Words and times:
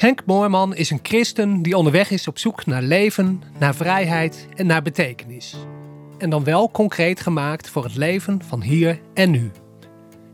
Henk 0.00 0.22
Moorman 0.26 0.74
is 0.74 0.90
een 0.90 0.98
christen 1.02 1.62
die 1.62 1.76
onderweg 1.76 2.10
is 2.10 2.28
op 2.28 2.38
zoek 2.38 2.66
naar 2.66 2.82
leven, 2.82 3.42
naar 3.58 3.74
vrijheid 3.74 4.46
en 4.56 4.66
naar 4.66 4.82
betekenis. 4.82 5.56
En 6.18 6.30
dan 6.30 6.44
wel 6.44 6.70
concreet 6.70 7.20
gemaakt 7.20 7.68
voor 7.68 7.84
het 7.84 7.96
leven 7.96 8.42
van 8.44 8.62
hier 8.62 9.00
en 9.14 9.30
nu. 9.30 9.50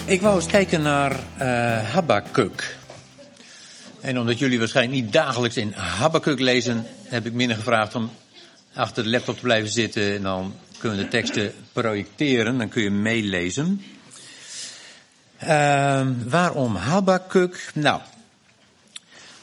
Ik 0.04 0.20
wou 0.20 0.36
eens 0.36 0.46
kijken 0.46 0.82
naar 0.82 1.12
uh, 1.12 1.18
Habakkuk. 1.92 2.76
En 4.00 4.18
omdat 4.18 4.38
jullie 4.38 4.58
waarschijnlijk 4.58 5.02
niet 5.02 5.12
dagelijks 5.12 5.56
in 5.56 5.72
Habakkuk 5.72 6.40
lezen, 6.40 6.84
heb 7.04 7.26
ik 7.26 7.32
minder 7.32 7.56
gevraagd 7.56 7.94
om 7.94 8.10
achter 8.74 9.02
de 9.02 9.10
laptop 9.10 9.36
te 9.36 9.42
blijven 9.42 9.70
zitten. 9.70 10.14
En 10.14 10.22
dan 10.22 10.54
kunnen 10.78 10.98
we 10.98 11.04
de 11.04 11.10
teksten 11.10 11.52
projecteren, 11.72 12.58
dan 12.58 12.68
kun 12.68 12.82
je 12.82 12.90
meelezen. 12.90 13.82
Uh, 15.42 16.06
waarom 16.26 16.76
Habakkuk? 16.76 17.70
Nou, 17.74 18.00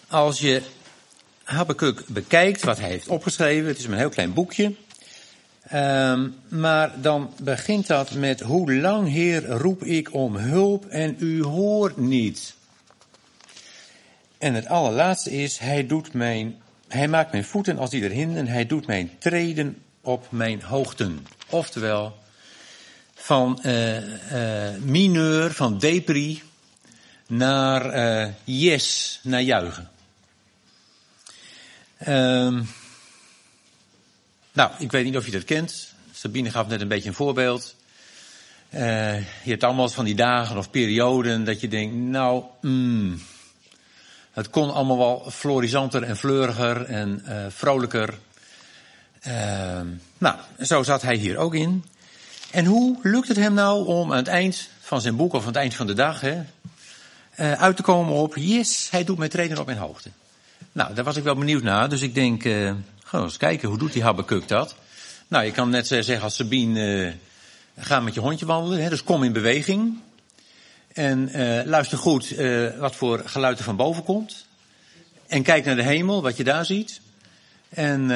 als 0.07 0.39
je 0.39 0.61
Habakkuk 1.43 2.03
bekijkt, 2.07 2.63
wat 2.63 2.79
hij 2.79 2.89
heeft 2.89 3.07
opgeschreven, 3.07 3.67
het 3.67 3.77
is 3.77 3.85
een 3.85 3.93
heel 3.93 4.09
klein 4.09 4.33
boekje. 4.33 4.75
Uh, 5.73 6.23
maar 6.47 7.01
dan 7.01 7.33
begint 7.41 7.87
dat 7.87 8.13
met, 8.13 8.39
hoe 8.39 8.75
lang 8.75 9.09
Heer 9.09 9.45
roep 9.45 9.83
ik 9.83 10.13
om 10.13 10.35
hulp 10.35 10.85
en 10.85 11.15
u 11.19 11.43
hoort 11.43 11.97
niet. 11.97 12.55
En 14.37 14.53
het 14.53 14.67
allerlaatste 14.67 15.31
is, 15.31 15.57
hij 15.57 15.87
doet 15.87 16.13
mijn, 16.13 16.55
hij 16.87 17.07
maakt 17.07 17.31
mijn 17.31 17.45
voeten 17.45 17.77
als 17.77 17.89
die 17.89 18.03
er 18.03 18.09
hinden, 18.09 18.47
hij 18.47 18.65
doet 18.65 18.87
mijn 18.87 19.11
treden 19.19 19.81
op 20.01 20.25
mijn 20.29 20.61
hoogten. 20.61 21.27
Oftewel, 21.49 22.17
van 23.25 23.59
uh, 23.63 23.97
uh, 23.97 24.77
mineur, 24.81 25.53
van 25.53 25.77
depri, 25.77 26.41
naar 27.27 27.95
uh, 27.95 28.33
yes, 28.43 29.19
naar 29.23 29.41
juichen. 29.41 29.89
Um, 32.07 32.69
nou, 34.51 34.71
ik 34.77 34.91
weet 34.91 35.05
niet 35.05 35.17
of 35.17 35.25
je 35.25 35.31
dat 35.31 35.43
kent. 35.43 35.93
Sabine 36.11 36.51
gaf 36.51 36.67
net 36.67 36.81
een 36.81 36.87
beetje 36.87 37.09
een 37.09 37.15
voorbeeld. 37.15 37.75
je 38.69 39.23
hebt 39.43 39.63
allemaal 39.63 39.89
van 39.89 40.05
die 40.05 40.15
dagen 40.15 40.57
of 40.57 40.69
perioden 40.69 41.43
dat 41.43 41.61
je 41.61 41.67
denkt, 41.67 41.95
nou, 41.95 42.43
mm, 42.61 43.21
het 44.31 44.49
kon 44.49 44.73
allemaal 44.73 44.97
wel 44.97 45.31
florisanter 45.31 46.03
en 46.03 46.17
fleuriger 46.17 46.85
en 46.85 47.23
vrolijker. 47.51 48.17
Ehm, 49.21 49.87
nou, 50.17 50.37
zo 50.61 50.83
zat 50.83 51.01
hij 51.01 51.15
hier 51.15 51.37
ook 51.37 51.55
in. 51.55 51.83
En 52.55 52.65
hoe 52.65 52.97
lukt 53.01 53.27
het 53.27 53.37
hem 53.37 53.53
nou 53.53 53.85
om 53.85 54.11
aan 54.11 54.17
het 54.17 54.27
eind 54.27 54.69
van 54.79 55.01
zijn 55.01 55.15
boek, 55.15 55.33
of 55.33 55.41
aan 55.41 55.47
het 55.47 55.55
eind 55.55 55.73
van 55.73 55.87
de 55.87 55.93
dag, 55.93 56.21
hè, 56.21 56.41
uh, 57.39 57.51
uit 57.51 57.75
te 57.75 57.81
komen 57.81 58.13
op, 58.13 58.35
yes, 58.35 58.87
hij 58.91 59.03
doet 59.03 59.17
mijn 59.17 59.29
trainer 59.29 59.59
op 59.59 59.65
mijn 59.65 59.77
hoogte. 59.77 60.09
Nou, 60.71 60.93
daar 60.93 61.03
was 61.03 61.15
ik 61.15 61.23
wel 61.23 61.35
benieuwd 61.35 61.63
naar, 61.63 61.89
dus 61.89 62.01
ik 62.01 62.13
denk, 62.13 62.43
uh, 62.43 62.71
eens 63.11 63.37
kijken, 63.37 63.69
hoe 63.69 63.77
doet 63.77 63.93
die 63.93 64.03
Habakkuk 64.03 64.47
dat? 64.47 64.75
Nou, 65.27 65.45
je 65.45 65.51
kan 65.51 65.69
net 65.69 65.87
zeggen 65.87 66.21
als 66.21 66.35
Sabine, 66.35 67.13
ga 67.77 67.99
met 67.99 68.13
je 68.13 68.19
hondje 68.19 68.45
wandelen, 68.45 68.83
hè, 68.83 68.89
dus 68.89 69.03
kom 69.03 69.23
in 69.23 69.33
beweging. 69.33 69.99
En 70.93 71.31
luister 71.65 71.97
goed 71.97 72.35
wat 72.79 72.95
voor 72.95 73.21
geluid 73.25 73.57
er 73.57 73.63
van 73.63 73.75
boven 73.75 74.03
komt. 74.03 74.45
En 75.27 75.43
kijk 75.43 75.65
naar 75.65 75.75
de 75.75 75.83
hemel, 75.83 76.21
wat 76.21 76.37
je 76.37 76.43
daar 76.43 76.65
ziet. 76.65 77.01
En 77.69 78.07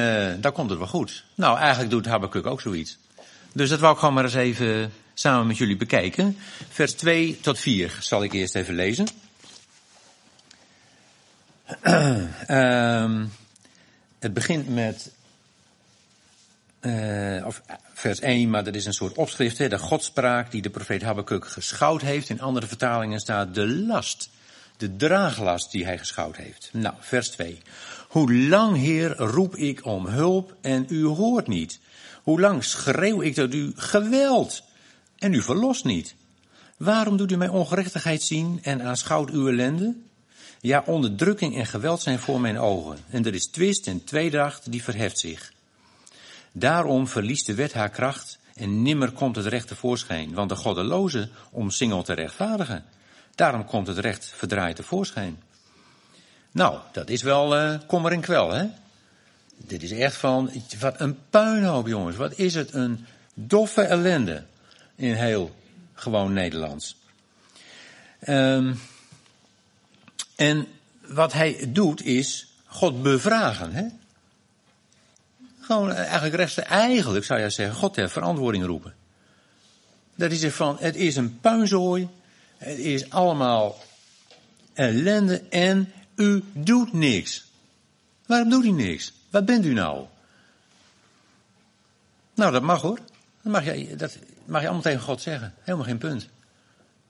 daar 0.42 0.52
komt 0.52 0.70
het 0.70 0.80
wel 0.80 0.88
goed. 0.88 1.24
Nou, 1.36 1.58
eigenlijk 1.58 1.92
doet 1.92 2.06
Habakkuk 2.06 2.46
ook 2.46 2.62
zoiets. 2.62 2.98
Dus 3.60 3.70
dat 3.70 3.80
wou 3.80 3.94
ik 3.94 4.00
gewoon 4.00 4.14
maar 4.14 4.24
eens 4.24 4.34
even 4.34 4.92
samen 5.14 5.48
met 5.48 5.58
jullie 5.58 5.78
bekijken. 5.78 6.38
Vers 6.70 6.94
2 6.94 7.40
tot 7.42 7.60
4 7.60 7.98
zal 8.00 8.24
ik 8.24 8.34
eerst 8.34 8.56
even 8.56 8.76
lezen. 8.76 9.08
uh, 11.84 13.20
het 14.20 14.34
begint 14.34 14.70
met, 14.70 15.12
uh, 16.82 17.46
of 17.46 17.62
vers 17.94 18.20
1, 18.20 18.50
maar 18.50 18.64
dat 18.64 18.76
is 18.76 18.86
een 18.86 18.94
soort 18.94 19.18
opschrift, 19.18 19.58
hè, 19.58 19.70
de 19.70 19.80
godspraak 19.80 20.52
die 20.52 20.62
de 20.62 20.70
profeet 20.70 21.02
Habakkuk 21.02 21.48
geschouwd 21.48 22.02
heeft. 22.02 22.30
In 22.30 22.42
andere 22.42 22.68
vertalingen 22.68 23.20
staat 23.20 23.56
de 23.56 23.68
last, 23.68 24.30
de 24.80 24.96
draaglast 24.96 25.72
die 25.72 25.86
hij 25.86 25.98
geschouwd 25.98 26.36
heeft. 26.36 26.70
Nou, 26.74 26.96
vers 27.00 27.30
2. 27.30 27.62
Hoe 28.08 28.34
lang, 28.34 28.78
Heer, 28.78 29.18
roep 29.18 29.56
ik 29.56 29.86
om 29.86 30.06
hulp 30.06 30.56
en 30.62 30.86
u 30.90 31.06
hoort 31.06 31.48
niet. 31.48 31.80
Hoe 32.24 32.40
lang 32.40 32.64
schreeuw 32.64 33.22
ik 33.22 33.34
tot 33.34 33.54
u 33.54 33.72
geweld 33.76 34.64
en 35.18 35.34
u 35.34 35.42
verlost 35.42 35.86
niet? 35.86 36.16
Waarom 36.78 37.18
doet 37.18 37.32
u 37.32 37.38
mij 37.38 37.48
ongerechtigheid 37.48 38.24
zien 38.24 38.60
en 38.62 38.82
aanschouwt 38.82 39.30
uw 39.30 39.48
ellende? 39.48 39.96
Ja, 40.60 40.84
onderdrukking 40.86 41.58
en 41.58 41.66
geweld 41.66 42.02
zijn 42.02 42.20
voor 42.20 42.42
mijn 42.42 42.60
ogen. 42.60 42.98
En 43.10 43.26
er 43.26 43.34
is 43.34 43.48
twist 43.48 43.88
en 43.88 44.04
tweedracht 44.04 44.72
die 44.72 44.84
verheft 44.84 45.20
zich. 45.20 45.54
Daarom 46.52 47.08
verliest 47.08 47.46
de 47.46 47.54
wet 47.54 47.74
haar 47.74 47.90
kracht 47.90 48.40
en 48.56 48.82
nimmer 48.82 49.12
komt 49.12 49.36
het 49.36 49.46
recht 49.46 49.68
tevoorschijn. 49.68 50.34
Want 50.34 50.50
de 50.50 50.56
goddeloze 50.56 51.30
omsingelt 51.52 52.06
te 52.06 52.14
rechtvaardigen. 52.14 52.86
Daarom 53.40 53.66
komt 53.66 53.88
het 53.88 53.98
recht 53.98 54.32
verdraaid 54.36 54.76
tevoorschijn. 54.76 55.42
Nou, 56.52 56.80
dat 56.92 57.10
is 57.10 57.22
wel 57.22 57.62
uh, 57.62 57.80
kommer 57.88 58.12
en 58.12 58.22
kwel, 58.22 58.52
hè? 58.52 58.66
Dit 59.58 59.84
is 59.84 59.92
echt 59.92 60.16
van, 60.16 60.52
wat 60.80 61.00
een 61.00 61.18
puinhoop 61.30 61.88
jongens. 61.88 62.16
Wat 62.16 62.38
is 62.38 62.54
het 62.54 62.74
een 62.74 63.06
doffe 63.34 63.82
ellende 63.82 64.44
in 64.96 65.14
heel 65.14 65.56
gewoon 65.94 66.34
Nederlands. 66.34 66.98
Um, 68.28 68.80
en 70.36 70.68
wat 71.08 71.34
hij 71.34 71.70
doet 71.70 72.06
is 72.06 72.54
God 72.66 73.04
bevragen. 73.04 73.72
Hè? 73.72 73.86
Gewoon 75.60 75.92
eigenlijk 75.92 76.36
rechtstreeks, 76.36 76.70
eigenlijk 76.70 77.26
zou 77.26 77.40
je 77.40 77.50
zeggen, 77.50 77.76
God 77.76 77.94
ter 77.94 78.10
verantwoording 78.10 78.66
roepen. 78.66 78.94
Dat 80.16 80.32
is 80.32 80.44
er 80.44 80.52
van, 80.52 80.78
het 80.80 80.96
is 80.96 81.16
een 81.16 81.40
puinzooi. 81.40 82.10
Het 82.60 82.78
is 82.78 83.10
allemaal 83.10 83.78
ellende 84.74 85.42
en 85.50 85.92
u 86.16 86.44
doet 86.54 86.94
niks. 86.94 87.46
Waarom 88.26 88.50
doet 88.50 88.64
hij 88.64 88.72
niks? 88.72 89.14
Wat 89.30 89.46
bent 89.46 89.66
u 89.66 89.74
nou? 89.74 90.06
Nou, 92.34 92.52
dat 92.52 92.62
mag 92.62 92.82
hoor. 92.82 93.00
Dat 93.42 93.52
mag 93.52 93.66
je, 93.66 93.96
dat 93.96 94.18
mag 94.46 94.62
je 94.62 94.68
allemaal 94.68 94.84
tegen 94.84 95.02
God 95.02 95.22
zeggen. 95.22 95.54
Helemaal 95.60 95.86
geen 95.86 95.98
punt. 95.98 96.28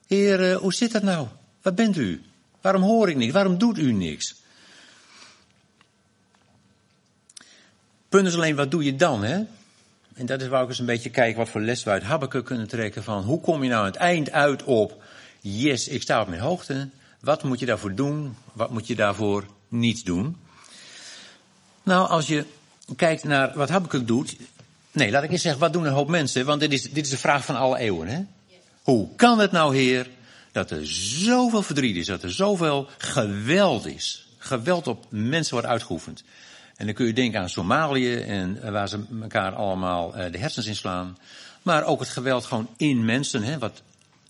Heer, 0.07 0.51
uh, 0.51 0.55
hoe 0.55 0.73
zit 0.73 0.91
dat 0.91 1.03
nou? 1.03 1.27
Wat 1.61 1.75
bent 1.75 1.97
u? 1.97 2.21
Waarom 2.61 2.81
hoor 2.81 3.09
ik 3.09 3.15
niks? 3.15 3.33
Waarom 3.33 3.57
doet 3.57 3.77
u 3.77 3.91
niks? 3.91 4.35
Punt 8.09 8.27
is 8.27 8.35
alleen, 8.35 8.55
wat 8.55 8.71
doe 8.71 8.83
je 8.83 8.95
dan, 8.95 9.23
hè? 9.23 9.43
En 10.13 10.25
dat 10.25 10.41
is 10.41 10.47
waar 10.47 10.63
ik 10.63 10.69
eens 10.69 10.79
een 10.79 10.85
beetje 10.85 11.09
kijken 11.09 11.37
wat 11.37 11.49
voor 11.49 11.61
les 11.61 11.83
we 11.83 11.89
uit 11.89 12.03
Habakkuk 12.03 12.45
kunnen 12.45 12.67
trekken 12.67 13.03
van 13.03 13.23
hoe 13.23 13.41
kom 13.41 13.63
je 13.63 13.69
nou 13.69 13.79
aan 13.79 13.91
het 13.91 13.95
eind 13.95 14.31
uit 14.31 14.63
op 14.63 15.03
yes, 15.41 15.87
ik 15.87 16.01
sta 16.01 16.21
op 16.21 16.27
mijn 16.27 16.41
hoogte. 16.41 16.89
Wat 17.19 17.43
moet 17.43 17.59
je 17.59 17.65
daarvoor 17.65 17.95
doen? 17.95 18.35
Wat 18.53 18.69
moet 18.69 18.87
je 18.87 18.95
daarvoor 18.95 19.45
niet 19.67 20.05
doen? 20.05 20.37
Nou, 21.83 22.09
als 22.09 22.27
je 22.27 22.45
kijkt 22.95 23.23
naar 23.23 23.51
wat 23.55 23.69
Habakkuk 23.69 24.07
doet. 24.07 24.35
Nee, 24.91 25.11
laat 25.11 25.23
ik 25.23 25.31
eens 25.31 25.41
zeggen, 25.41 25.61
wat 25.61 25.73
doen 25.73 25.85
een 25.85 25.93
hoop 25.93 26.07
mensen? 26.07 26.45
Want 26.45 26.59
dit 26.59 26.71
is, 26.71 26.81
dit 26.81 27.05
is 27.05 27.11
de 27.11 27.17
vraag 27.17 27.45
van 27.45 27.55
alle 27.55 27.77
eeuwen. 27.77 28.07
Hè? 28.07 28.23
Hoe 28.83 29.07
kan 29.15 29.39
het 29.39 29.51
nou, 29.51 29.75
Heer, 29.75 30.09
dat 30.51 30.71
er 30.71 30.87
zoveel 30.87 31.63
verdriet 31.63 31.95
is, 31.95 32.05
dat 32.05 32.23
er 32.23 32.31
zoveel 32.31 32.87
geweld 32.97 33.85
is? 33.85 34.27
Geweld 34.37 34.87
op 34.87 35.05
mensen 35.09 35.53
wordt 35.53 35.67
uitgeoefend. 35.67 36.23
En 36.75 36.85
dan 36.85 36.95
kun 36.95 37.05
je 37.05 37.13
denken 37.13 37.39
aan 37.39 37.49
Somalië 37.49 38.15
en 38.15 38.71
waar 38.71 38.89
ze 38.89 39.03
elkaar 39.21 39.53
allemaal 39.55 40.15
eh, 40.15 40.31
de 40.31 40.37
hersens 40.37 40.65
inslaan. 40.65 41.17
Maar 41.61 41.83
ook 41.83 41.99
het 41.99 42.09
geweld 42.09 42.45
gewoon 42.45 42.69
in 42.77 43.05
mensen, 43.05 43.43
hè, 43.43 43.57
wat 43.57 43.81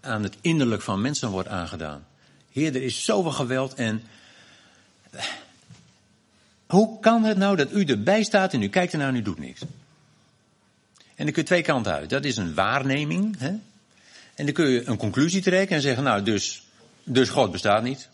aan 0.02 0.24
het 0.24 0.38
innerlijk 0.42 0.82
van 0.82 1.02
mensen 1.02 1.30
wordt 1.30 1.50
aangedaan. 1.50 2.06
Heer, 2.52 2.76
er 2.76 2.84
is 2.84 3.06
zoveel 3.06 3.32
geweld 3.32 3.74
en 3.74 4.04
hoe 6.68 7.00
kan 7.00 7.24
het 7.24 7.38
nou 7.38 7.56
dat 7.56 7.72
u 7.72 7.84
erbij 7.84 8.24
staat 8.24 8.54
en 8.54 8.62
u 8.62 8.68
kijkt 8.68 8.94
ernaar 8.94 9.08
en 9.08 9.16
u 9.16 9.22
doet 9.22 9.40
niks? 9.40 9.62
En 11.16 11.26
dan 11.26 11.34
kun 11.34 11.42
je 11.42 11.48
twee 11.48 11.62
kanten 11.62 11.94
uit. 11.94 12.10
Dat 12.10 12.26
is 12.26 12.38
een 12.38 12.54
waarneming. 12.54 13.40
Hè? 13.40 13.50
En 14.36 14.46
dan 14.46 14.54
kun 14.54 14.70
je 14.70 14.88
een 14.88 14.98
conclusie 14.98 15.42
trekken 15.42 15.76
en 15.76 15.82
zeggen, 15.82 16.04
nou, 16.04 16.24
dus, 16.24 16.64
dus 17.04 17.30
God 17.30 17.52
bestaat 17.52 17.84
niet. 17.84 18.10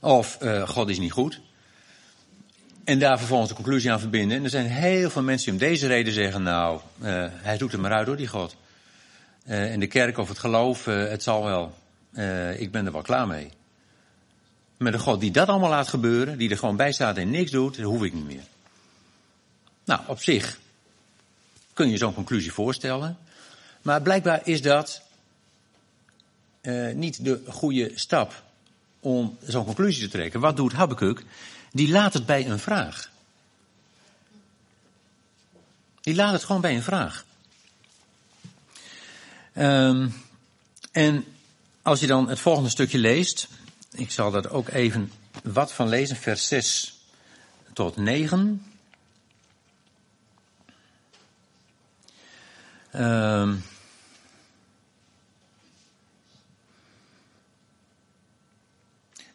Of 0.00 0.38
uh, 0.42 0.68
God 0.68 0.88
is 0.88 0.98
niet 0.98 1.12
goed. 1.12 1.40
En 2.84 2.98
daar 2.98 3.18
vervolgens 3.18 3.48
de 3.48 3.54
conclusie 3.54 3.92
aan 3.92 4.00
verbinden. 4.00 4.36
En 4.36 4.44
er 4.44 4.50
zijn 4.50 4.66
heel 4.66 5.10
veel 5.10 5.22
mensen 5.22 5.44
die 5.44 5.60
om 5.60 5.68
deze 5.68 5.86
reden 5.86 6.12
zeggen, 6.12 6.42
nou, 6.42 6.80
uh, 7.02 7.26
hij 7.30 7.56
doet 7.56 7.72
er 7.72 7.80
maar 7.80 7.92
uit 7.92 8.06
hoor, 8.06 8.16
die 8.16 8.26
God. 8.26 8.56
Uh, 9.48 9.72
en 9.72 9.80
de 9.80 9.86
kerk 9.86 10.18
of 10.18 10.28
het 10.28 10.38
geloof, 10.38 10.84
het 10.84 11.22
zal 11.22 11.44
wel. 11.44 11.74
ik 12.58 12.70
ben 12.70 12.86
er 12.86 12.92
wel 12.92 13.02
klaar 13.02 13.26
mee. 13.26 13.50
Met 14.76 14.94
een 14.94 15.00
God 15.00 15.20
die 15.20 15.30
dat 15.30 15.48
allemaal 15.48 15.70
laat 15.70 15.88
gebeuren, 15.88 16.38
die 16.38 16.50
er 16.50 16.58
gewoon 16.58 16.76
bij 16.76 16.92
staat 16.92 17.16
en 17.16 17.30
niks 17.30 17.50
doet, 17.50 17.76
dat 17.76 17.84
hoef 17.84 18.02
ik 18.02 18.12
niet 18.12 18.26
meer. 18.26 18.42
Nou, 19.84 20.00
op 20.06 20.22
zich 20.22 20.58
kun 21.72 21.90
je 21.90 21.96
zo'n 21.96 22.14
conclusie 22.14 22.52
voorstellen. 22.52 23.18
Maar 23.82 24.02
blijkbaar 24.02 24.40
is 24.44 24.62
dat 24.62 25.02
niet 26.94 27.24
de 27.24 27.42
goede 27.46 27.90
stap 27.94 28.42
om 29.00 29.38
zo'n 29.42 29.64
conclusie 29.64 30.02
te 30.02 30.08
trekken. 30.08 30.40
Wat 30.40 30.56
doet 30.56 30.72
Habakkuk? 30.72 31.24
Die 31.72 31.90
laat 31.90 32.12
het 32.12 32.26
bij 32.26 32.46
een 32.46 32.58
vraag. 32.58 33.10
Die 36.00 36.14
laat 36.14 36.32
het 36.32 36.44
gewoon 36.44 36.60
bij 36.60 36.76
een 36.76 36.82
vraag. 36.82 37.24
Um, 39.56 40.14
en 40.92 41.24
als 41.82 42.00
je 42.00 42.06
dan 42.06 42.28
het 42.28 42.38
volgende 42.38 42.68
stukje 42.68 42.98
leest, 42.98 43.48
ik 43.92 44.10
zal 44.10 44.30
daar 44.30 44.50
ook 44.50 44.68
even 44.68 45.12
wat 45.42 45.72
van 45.72 45.88
lezen, 45.88 46.16
vers 46.16 46.48
6 46.48 46.98
tot 47.72 47.96
9. 47.96 48.62
Um, 52.94 53.64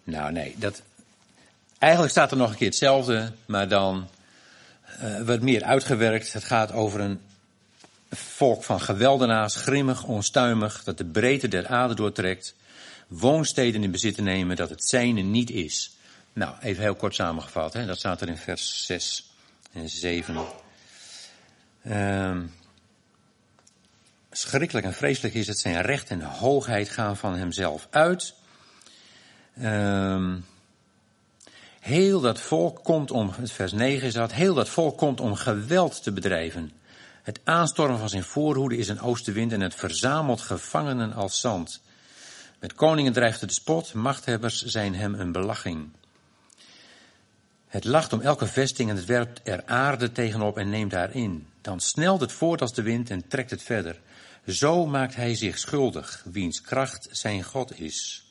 nou 0.03 0.31
nee, 0.31 0.55
dat, 0.57 0.81
eigenlijk 1.77 2.11
staat 2.11 2.31
er 2.31 2.37
nog 2.37 2.49
een 2.49 2.55
keer 2.55 2.67
hetzelfde, 2.67 3.33
maar 3.45 3.67
dan 3.67 4.07
uh, 5.01 5.21
wat 5.21 5.41
meer 5.41 5.63
uitgewerkt. 5.63 6.33
Het 6.33 6.43
gaat 6.43 6.71
over 6.71 6.99
een 6.99 7.19
volk 8.15 8.63
van 8.63 8.81
geweldenaars, 8.81 9.55
grimmig, 9.55 10.03
onstuimig, 10.03 10.83
dat 10.83 10.97
de 10.97 11.05
breedte 11.05 11.47
der 11.47 11.67
aarde 11.67 11.93
doortrekt, 11.93 12.55
woonsteden 13.07 13.83
in 13.83 13.91
bezit 13.91 14.15
te 14.15 14.21
nemen 14.21 14.55
dat 14.55 14.69
het 14.69 14.85
zijne 14.85 15.21
niet 15.21 15.49
is. 15.49 15.97
Nou, 16.33 16.55
even 16.61 16.83
heel 16.83 16.95
kort 16.95 17.15
samengevat, 17.15 17.73
hè, 17.73 17.85
dat 17.85 17.97
staat 17.97 18.21
er 18.21 18.27
in 18.27 18.37
vers 18.37 18.85
6 18.85 19.31
en 19.71 19.89
7. 19.89 20.37
Um, 21.87 22.53
schrikkelijk 24.31 24.85
en 24.85 24.93
vreselijk 24.93 25.33
is 25.33 25.47
het 25.47 25.59
zijn 25.59 25.81
recht 25.81 26.09
en 26.09 26.21
hoogheid 26.21 26.89
gaan 26.89 27.17
van 27.17 27.35
hemzelf 27.35 27.87
uit. 27.89 28.33
Um, 29.61 30.45
heel 31.79 32.21
dat 32.21 32.39
volk 32.39 32.83
komt 32.83 33.11
om, 33.11 33.33
vers 33.43 33.71
9 33.71 34.07
is 34.07 34.13
dat, 34.13 34.33
heel 34.33 34.53
dat 34.53 34.69
volk 34.69 34.97
komt 34.97 35.19
om 35.19 35.35
geweld 35.35 36.03
te 36.03 36.11
bedrijven. 36.11 36.71
Het 37.23 37.39
aanstormen 37.43 37.99
van 37.99 38.09
zijn 38.09 38.23
voorhoede 38.23 38.77
is 38.77 38.87
een 38.87 39.01
oostenwind 39.01 39.51
en 39.51 39.61
het 39.61 39.75
verzamelt 39.75 40.41
gevangenen 40.41 41.13
als 41.13 41.39
zand. 41.39 41.81
Met 42.59 42.73
koningen 42.73 43.13
drijft 43.13 43.39
het 43.39 43.49
de 43.49 43.55
spot, 43.55 43.93
machthebbers 43.93 44.63
zijn 44.63 44.95
hem 44.95 45.13
een 45.13 45.31
belaching. 45.31 45.89
Het 47.67 47.85
lacht 47.85 48.13
om 48.13 48.21
elke 48.21 48.47
vesting 48.47 48.89
en 48.89 48.95
het 48.95 49.05
werpt 49.05 49.41
er 49.43 49.65
aarde 49.65 50.11
tegenop 50.11 50.57
en 50.57 50.69
neemt 50.69 50.91
haar 50.91 51.15
in. 51.15 51.47
Dan 51.61 51.79
snelt 51.79 52.21
het 52.21 52.31
voort 52.31 52.61
als 52.61 52.73
de 52.73 52.81
wind 52.81 53.09
en 53.09 53.27
trekt 53.27 53.49
het 53.49 53.63
verder. 53.63 53.99
Zo 54.47 54.85
maakt 54.85 55.15
hij 55.15 55.35
zich 55.35 55.59
schuldig, 55.59 56.23
wiens 56.31 56.61
kracht 56.61 57.07
zijn 57.11 57.43
God 57.43 57.79
is. 57.79 58.25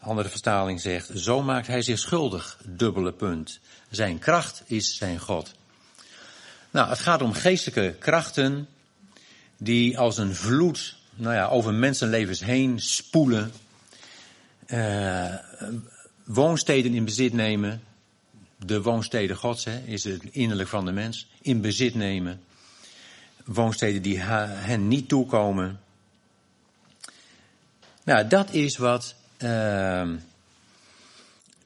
Andere 0.00 0.28
vertaling 0.28 0.80
zegt, 0.80 1.10
zo 1.14 1.42
maakt 1.42 1.66
hij 1.66 1.82
zich 1.82 1.98
schuldig, 1.98 2.58
dubbele 2.64 3.12
punt. 3.12 3.60
Zijn 3.90 4.18
kracht 4.18 4.62
is 4.66 4.96
zijn 4.96 5.18
God. 5.18 5.54
Nou, 6.76 6.88
het 6.88 6.98
gaat 6.98 7.22
om 7.22 7.32
geestelijke 7.32 7.96
krachten 7.98 8.68
die 9.58 9.98
als 9.98 10.18
een 10.18 10.34
vloed 10.34 10.96
nou 11.14 11.34
ja, 11.34 11.46
over 11.46 11.74
mensenlevens 11.74 12.40
heen 12.40 12.80
spoelen. 12.80 13.52
Uh, 14.66 15.34
woonsteden 16.24 16.94
in 16.94 17.04
bezit 17.04 17.32
nemen. 17.32 17.82
De 18.64 18.82
woonsteden 18.82 19.36
gods 19.36 19.64
hè, 19.64 19.78
is 19.78 20.04
het 20.04 20.22
innerlijk 20.30 20.68
van 20.68 20.84
de 20.84 20.92
mens. 20.92 21.28
In 21.40 21.60
bezit 21.60 21.94
nemen 21.94 22.40
woonsteden 23.44 24.02
die 24.02 24.18
hen 24.18 24.88
niet 24.88 25.08
toekomen. 25.08 25.80
Nou, 28.04 28.28
dat 28.28 28.52
is 28.52 28.76
wat 28.76 29.14
uh, 29.38 30.08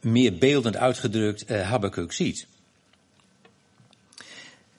meer 0.00 0.38
beeldend 0.38 0.76
uitgedrukt 0.76 1.50
uh, 1.50 1.68
Habakkuk 1.68 2.12
ziet. 2.12 2.46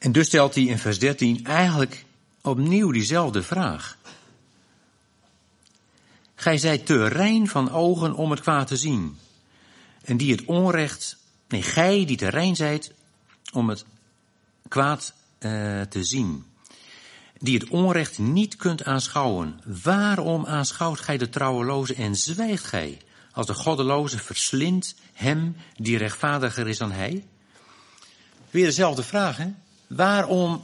En 0.02 0.12
dus 0.12 0.28
stelt 0.28 0.56
hij 0.56 0.64
in 0.64 0.78
vers 0.78 1.00
13 1.00 1.46
eigenlijk 1.46 2.06
opnieuw 2.42 2.92
diezelfde 2.92 3.44
vraag. 3.44 3.98
Gij 6.36 6.58
zijt 6.58 6.86
te 6.86 7.08
rein 7.08 7.48
van 7.48 7.72
ogen 7.72 8.14
om 8.14 8.32
het 8.32 8.40
kwaad 8.40 8.68
te 8.68 8.78
zien. 8.78 9.18
En 10.04 10.18
die 10.18 10.32
het 10.32 10.46
onrecht, 10.46 11.18
nee, 11.48 11.62
gij 11.62 12.06
die 12.06 12.18
te 12.18 12.28
rein 12.28 12.56
zijt 12.56 12.92
om 13.54 13.70
het 13.70 13.86
kwaad 14.68 15.14
uh, 15.40 15.82
te 15.82 16.04
zien 16.04 16.46
die 17.42 17.58
het 17.58 17.70
onrecht 17.70 18.18
niet 18.18 18.56
kunt 18.56 18.84
aanschouwen. 18.84 19.60
Waarom 19.84 20.46
aanschouwt 20.46 21.00
gij 21.00 21.18
de 21.18 21.30
trouweloze 21.30 21.96
en 21.96 22.16
zwijgt 22.16 22.64
gij, 22.64 22.98
als 23.32 23.46
de 23.46 23.54
goddeloze 23.54 24.18
verslindt 24.18 24.96
hem 25.14 25.56
die 25.76 25.98
rechtvaardiger 25.98 26.68
is 26.68 26.78
dan 26.78 26.92
hij? 26.92 27.26
Weer 28.50 28.66
dezelfde 28.66 29.04
vraag, 29.04 29.38
hè? 29.38 29.52
Waarom 29.96 30.64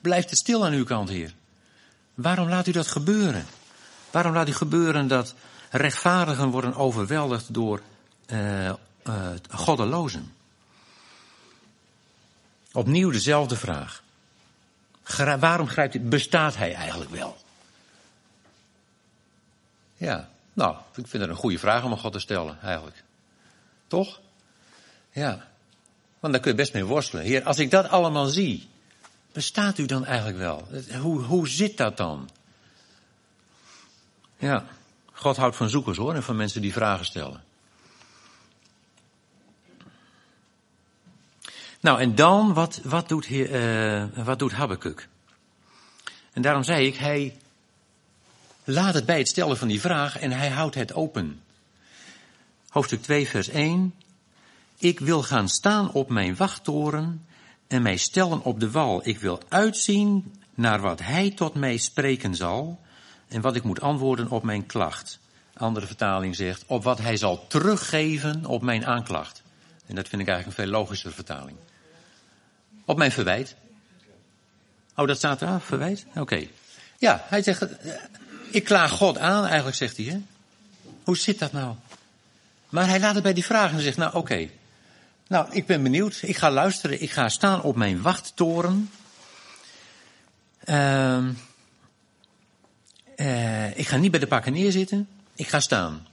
blijft 0.00 0.30
het 0.30 0.38
stil 0.38 0.64
aan 0.64 0.72
uw 0.72 0.84
kant, 0.84 1.08
Heer? 1.08 1.34
Waarom 2.14 2.48
laat 2.48 2.66
u 2.66 2.72
dat 2.72 2.86
gebeuren? 2.86 3.46
Waarom 4.10 4.32
laat 4.32 4.48
u 4.48 4.52
gebeuren 4.52 5.08
dat 5.08 5.34
rechtvaardigen 5.70 6.48
worden 6.48 6.74
overweldigd 6.74 7.54
door 7.54 7.80
uh, 8.26 8.64
uh, 8.64 8.74
goddelozen? 9.50 10.32
Opnieuw 12.72 13.10
dezelfde 13.10 13.56
vraag. 13.56 14.02
Waarom 15.38 15.68
grijpt 15.68 15.94
hij? 15.94 16.02
Bestaat 16.02 16.56
hij 16.56 16.74
eigenlijk 16.74 17.10
wel? 17.10 17.36
Ja, 19.96 20.28
nou, 20.52 20.76
ik 20.94 21.06
vind 21.06 21.22
het 21.22 21.30
een 21.30 21.36
goede 21.36 21.58
vraag 21.58 21.84
om 21.84 21.90
aan 21.90 21.98
God 21.98 22.12
te 22.12 22.18
stellen, 22.18 22.58
eigenlijk. 22.62 23.02
Toch? 23.86 24.20
Ja. 25.10 25.48
Want 26.26 26.38
daar 26.38 26.46
kun 26.46 26.56
je 26.56 26.62
best 26.62 26.74
mee 26.74 26.84
worstelen. 26.84 27.24
Heer, 27.24 27.42
als 27.42 27.58
ik 27.58 27.70
dat 27.70 27.88
allemaal 27.88 28.26
zie, 28.26 28.68
bestaat 29.32 29.78
u 29.78 29.86
dan 29.86 30.04
eigenlijk 30.04 30.38
wel? 30.38 30.68
Hoe, 31.00 31.20
hoe 31.20 31.48
zit 31.48 31.76
dat 31.76 31.96
dan? 31.96 32.30
Ja, 34.38 34.64
God 35.12 35.36
houdt 35.36 35.56
van 35.56 35.68
zoekers 35.68 35.96
hoor, 35.96 36.14
en 36.14 36.22
van 36.22 36.36
mensen 36.36 36.60
die 36.60 36.72
vragen 36.72 37.04
stellen. 37.04 37.42
Nou, 41.80 42.00
en 42.00 42.14
dan, 42.14 42.54
wat, 42.54 42.80
wat, 42.82 43.08
doet, 43.08 43.28
uh, 43.28 44.04
wat 44.14 44.38
doet 44.38 44.52
Habakkuk? 44.52 45.08
En 46.32 46.42
daarom 46.42 46.62
zei 46.62 46.86
ik, 46.86 46.96
hij 46.96 47.36
laat 48.64 48.94
het 48.94 49.06
bij 49.06 49.18
het 49.18 49.28
stellen 49.28 49.56
van 49.56 49.68
die 49.68 49.80
vraag 49.80 50.18
en 50.18 50.32
hij 50.32 50.48
houdt 50.48 50.74
het 50.74 50.92
open. 50.92 51.42
Hoofdstuk 52.68 53.02
2, 53.02 53.28
vers 53.28 53.48
1. 53.48 53.94
Ik 54.78 55.00
wil 55.00 55.22
gaan 55.22 55.48
staan 55.48 55.92
op 55.92 56.08
mijn 56.08 56.36
wachttoren 56.36 57.26
en 57.66 57.82
mij 57.82 57.96
stellen 57.96 58.42
op 58.42 58.60
de 58.60 58.70
wal. 58.70 59.08
Ik 59.08 59.18
wil 59.18 59.40
uitzien 59.48 60.34
naar 60.54 60.80
wat 60.80 61.00
hij 61.00 61.30
tot 61.30 61.54
mij 61.54 61.76
spreken 61.76 62.34
zal 62.34 62.80
en 63.28 63.40
wat 63.40 63.56
ik 63.56 63.62
moet 63.62 63.80
antwoorden 63.80 64.28
op 64.28 64.42
mijn 64.42 64.66
klacht. 64.66 65.18
Andere 65.54 65.86
vertaling 65.86 66.36
zegt, 66.36 66.64
op 66.66 66.82
wat 66.82 66.98
hij 66.98 67.16
zal 67.16 67.46
teruggeven 67.46 68.44
op 68.44 68.62
mijn 68.62 68.86
aanklacht. 68.86 69.42
En 69.86 69.94
dat 69.94 70.08
vind 70.08 70.22
ik 70.22 70.28
eigenlijk 70.28 70.58
een 70.58 70.64
veel 70.64 70.72
logischer 70.72 71.12
vertaling. 71.12 71.56
Op 72.84 72.96
mijn 72.96 73.12
verwijt. 73.12 73.56
Oh, 74.96 75.06
dat 75.06 75.16
staat 75.16 75.38
daar, 75.38 75.60
verwijt? 75.60 76.06
Oké. 76.14 76.46
Ja, 76.98 77.24
hij 77.28 77.42
zegt, 77.42 77.62
eh, 77.62 77.92
ik 78.50 78.64
klaag 78.64 78.90
God 78.90 79.18
aan, 79.18 79.44
eigenlijk 79.44 79.76
zegt 79.76 79.96
hij. 79.96 80.06
Hè? 80.06 80.18
Hoe 81.04 81.16
zit 81.16 81.38
dat 81.38 81.52
nou? 81.52 81.74
Maar 82.68 82.88
hij 82.88 83.00
laat 83.00 83.14
het 83.14 83.22
bij 83.22 83.32
die 83.32 83.44
vraag 83.44 83.72
en 83.72 83.80
zegt, 83.80 83.96
nou 83.96 84.14
oké. 84.14 84.48
Nou, 85.28 85.46
ik 85.50 85.66
ben 85.66 85.82
benieuwd. 85.82 86.18
Ik 86.22 86.36
ga 86.36 86.50
luisteren. 86.50 87.02
Ik 87.02 87.10
ga 87.10 87.28
staan 87.28 87.62
op 87.62 87.76
mijn 87.76 88.02
wachttoren. 88.02 88.90
Uh, 90.64 91.24
uh, 93.16 93.78
ik 93.78 93.86
ga 93.86 93.96
niet 93.96 94.10
bij 94.10 94.20
de 94.20 94.26
pakken 94.26 94.52
neerzitten. 94.52 95.08
Ik 95.34 95.48
ga 95.48 95.60
staan. 95.60 96.06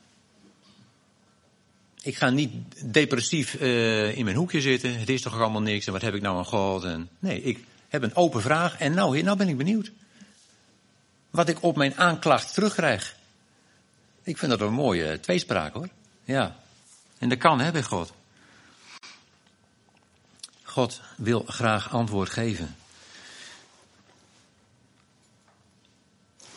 Ik 2.02 2.16
ga 2.16 2.30
niet 2.30 2.52
depressief 2.94 3.62
uh, 3.62 4.18
in 4.18 4.24
mijn 4.24 4.36
hoekje 4.36 4.62
zitten. 4.62 5.00
Het 5.00 5.10
is 5.10 5.22
toch 5.22 5.40
allemaal 5.40 5.62
niks 5.62 5.86
en 5.86 5.94
wat 5.94 6.02
heb 6.02 6.14
ik 6.14 6.22
nou 6.22 6.38
aan 6.38 6.46
God? 6.46 6.84
En, 6.84 7.10
nee, 7.20 7.42
ik 7.42 7.64
heb 7.88 8.04
een 8.04 8.16
open 8.16 8.42
vraag 8.42 8.78
en 8.78 8.94
nou, 8.94 9.22
nou 9.22 9.38
ben 9.38 9.48
ik 9.48 9.58
benieuwd. 9.58 9.92
Wat 11.30 11.50
ik 11.50 11.64
op 11.64 11.76
mijn 11.76 11.96
aanklacht 11.96 12.54
terugkrijg. 12.54 13.16
Ik 14.24 14.38
vind 14.38 14.52
dat 14.52 14.62
een 14.62 14.74
mooie 14.74 15.20
tweespraak 15.20 15.74
hoor. 15.74 15.90
Ja. 16.24 16.56
En 17.18 17.30
dat 17.30 17.38
kan 17.38 17.60
hè, 17.60 17.72
bij 17.72 17.84
God. 17.84 18.14
God 20.74 21.02
wil 21.18 21.44
graag 21.48 21.92
antwoord 21.92 22.30
geven. 22.30 22.76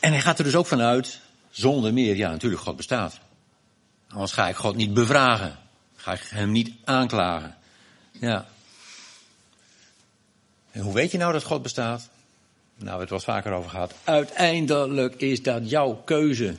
En 0.01 0.13
hij 0.13 0.21
gaat 0.21 0.39
er 0.39 0.45
dus 0.45 0.55
ook 0.55 0.67
vanuit, 0.67 1.21
zonder 1.51 1.93
meer, 1.93 2.17
ja 2.17 2.31
natuurlijk, 2.31 2.63
God 2.63 2.77
bestaat. 2.77 3.19
Anders 4.09 4.33
ga 4.33 4.49
ik 4.49 4.57
God 4.57 4.77
niet 4.77 4.95
bevragen. 4.95 5.59
Ga 5.97 6.13
ik 6.13 6.21
hem 6.21 6.51
niet 6.51 6.73
aanklagen. 6.85 7.57
Ja. 8.11 8.47
En 10.71 10.81
hoe 10.81 10.95
weet 10.95 11.11
je 11.11 11.19
nou 11.19 11.33
dat 11.33 11.45
God 11.45 11.63
bestaat? 11.63 12.09
Nou, 12.77 12.95
we 12.95 13.01
het 13.01 13.11
wel 13.11 13.21
vaker 13.21 13.53
over 13.53 13.71
gehad. 13.71 13.95
Uiteindelijk 14.05 15.15
is 15.15 15.43
dat 15.43 15.71
jouw 15.71 15.95
keuze. 15.95 16.57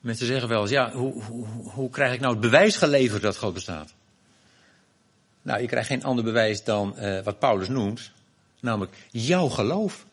Mensen 0.00 0.26
zeggen 0.26 0.48
wel 0.48 0.60
eens, 0.60 0.70
ja, 0.70 0.92
hoe, 0.92 1.22
hoe, 1.22 1.46
hoe 1.70 1.90
krijg 1.90 2.12
ik 2.12 2.20
nou 2.20 2.32
het 2.32 2.42
bewijs 2.42 2.76
geleverd 2.76 3.22
dat 3.22 3.36
God 3.36 3.54
bestaat? 3.54 3.94
Nou, 5.46 5.60
je 5.60 5.66
krijgt 5.66 5.88
geen 5.88 6.04
ander 6.04 6.24
bewijs 6.24 6.64
dan 6.64 6.94
uh, 6.98 7.22
wat 7.22 7.38
Paulus 7.38 7.68
noemt. 7.68 8.10
Namelijk, 8.60 8.96
jouw 9.10 9.48
geloof 9.48 10.06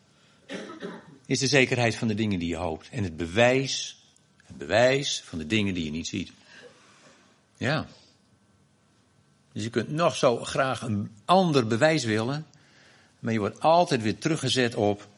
is 1.26 1.38
de 1.38 1.46
zekerheid 1.46 1.94
van 1.94 2.08
de 2.08 2.14
dingen 2.14 2.38
die 2.38 2.48
je 2.48 2.56
hoopt. 2.56 2.88
En 2.90 3.02
het 3.02 3.16
bewijs, 3.16 4.04
het 4.44 4.58
bewijs 4.58 5.22
van 5.24 5.38
de 5.38 5.46
dingen 5.46 5.74
die 5.74 5.84
je 5.84 5.90
niet 5.90 6.06
ziet. 6.06 6.32
Ja. 7.56 7.86
Dus 9.52 9.62
je 9.62 9.70
kunt 9.70 9.88
nog 9.90 10.16
zo 10.16 10.44
graag 10.44 10.82
een 10.82 11.10
ander 11.24 11.66
bewijs 11.66 12.04
willen, 12.04 12.46
maar 13.18 13.32
je 13.32 13.38
wordt 13.38 13.60
altijd 13.60 14.02
weer 14.02 14.18
teruggezet 14.18 14.74
op 14.74 15.08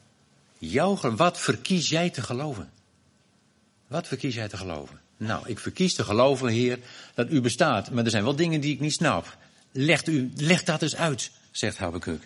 jouw, 0.58 0.98
wat 1.16 1.40
verkies 1.40 1.88
jij 1.88 2.10
te 2.10 2.22
geloven? 2.22 2.70
Wat 3.86 4.06
verkies 4.06 4.34
jij 4.34 4.48
te 4.48 4.56
geloven? 4.56 5.00
Nou, 5.16 5.48
ik 5.48 5.58
verkies 5.58 5.94
te 5.94 6.04
geloven, 6.04 6.48
Heer, 6.48 6.78
dat 7.14 7.30
u 7.30 7.40
bestaat. 7.40 7.90
Maar 7.90 8.04
er 8.04 8.10
zijn 8.10 8.24
wel 8.24 8.36
dingen 8.36 8.60
die 8.60 8.74
ik 8.74 8.80
niet 8.80 8.92
snap. 8.92 9.36
Legt 9.78 10.08
u, 10.08 10.32
leg 10.36 10.62
dat 10.62 10.82
eens 10.82 10.96
uit, 10.96 11.30
zegt 11.50 11.78
Habakkuk. 11.78 12.22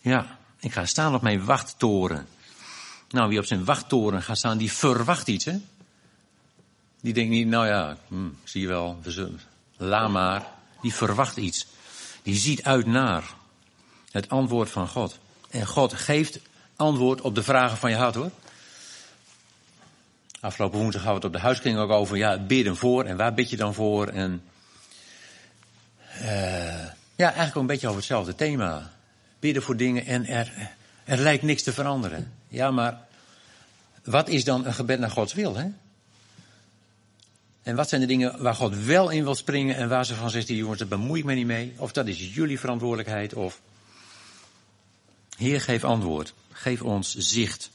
Ja, 0.00 0.38
ik 0.60 0.72
ga 0.72 0.84
staan 0.86 1.14
op 1.14 1.22
mijn 1.22 1.44
wachttoren. 1.44 2.26
Nou, 3.10 3.28
wie 3.28 3.38
op 3.38 3.44
zijn 3.44 3.64
wachttoren 3.64 4.22
gaat 4.22 4.38
staan, 4.38 4.58
die 4.58 4.72
verwacht 4.72 5.28
iets, 5.28 5.44
hè? 5.44 5.56
Die 7.00 7.12
denkt 7.12 7.30
niet, 7.30 7.46
nou 7.46 7.66
ja, 7.66 7.96
hm, 8.08 8.28
zie 8.44 8.60
je 8.60 8.66
wel, 8.66 8.98
we 9.02 9.10
zullen, 9.10 9.40
la 9.76 10.08
maar. 10.08 10.46
Die 10.82 10.94
verwacht 10.94 11.36
iets. 11.36 11.66
Die 12.22 12.34
ziet 12.34 12.62
uit 12.62 12.86
naar 12.86 13.24
het 14.10 14.28
antwoord 14.28 14.70
van 14.70 14.88
God. 14.88 15.18
En 15.50 15.66
God 15.66 15.92
geeft 15.92 16.38
antwoord 16.76 17.20
op 17.20 17.34
de 17.34 17.42
vragen 17.42 17.76
van 17.76 17.90
je 17.90 17.96
hart, 17.96 18.14
hoor. 18.14 18.30
Afgelopen 20.40 20.78
woensdag 20.78 21.02
hadden 21.02 21.20
we 21.20 21.26
het 21.26 21.36
op 21.36 21.40
de 21.40 21.46
huiskring 21.46 21.78
ook 21.78 21.90
over, 21.90 22.16
ja, 22.16 22.38
bidden 22.38 22.76
voor 22.76 23.04
en 23.04 23.16
waar 23.16 23.34
bid 23.34 23.50
je 23.50 23.56
dan 23.56 23.74
voor? 23.74 24.06
En 24.06 24.42
ja, 27.16 27.26
eigenlijk 27.26 27.54
een 27.54 27.66
beetje 27.66 27.86
over 27.86 27.98
hetzelfde 27.98 28.34
thema. 28.34 28.92
Bidden 29.40 29.62
voor 29.62 29.76
dingen 29.76 30.06
en 30.06 30.26
er, 30.26 30.70
er 31.04 31.18
lijkt 31.18 31.42
niks 31.42 31.62
te 31.62 31.72
veranderen. 31.72 32.32
Ja, 32.48 32.70
maar 32.70 33.00
wat 34.04 34.28
is 34.28 34.44
dan 34.44 34.66
een 34.66 34.74
gebed 34.74 34.98
naar 34.98 35.10
Gods 35.10 35.34
wil, 35.34 35.56
hè? 35.56 35.66
En 37.62 37.76
wat 37.76 37.88
zijn 37.88 38.00
de 38.00 38.06
dingen 38.06 38.42
waar 38.42 38.54
God 38.54 38.84
wel 38.84 39.10
in 39.10 39.24
wil 39.24 39.34
springen 39.34 39.76
en 39.76 39.88
waar 39.88 40.06
ze 40.06 40.14
van 40.14 40.30
zegt, 40.30 40.46
die 40.46 40.56
jongens, 40.56 40.78
daar 40.78 40.88
bemoei 40.88 41.20
ik 41.20 41.26
me 41.26 41.34
niet 41.34 41.46
mee. 41.46 41.74
Of 41.76 41.92
dat 41.92 42.06
is 42.06 42.34
jullie 42.34 42.60
verantwoordelijkheid. 42.60 43.34
Of, 43.34 43.60
Heer, 45.36 45.60
geef 45.60 45.84
antwoord. 45.84 46.34
Geef 46.52 46.82
ons 46.82 47.14
zicht. 47.16 47.70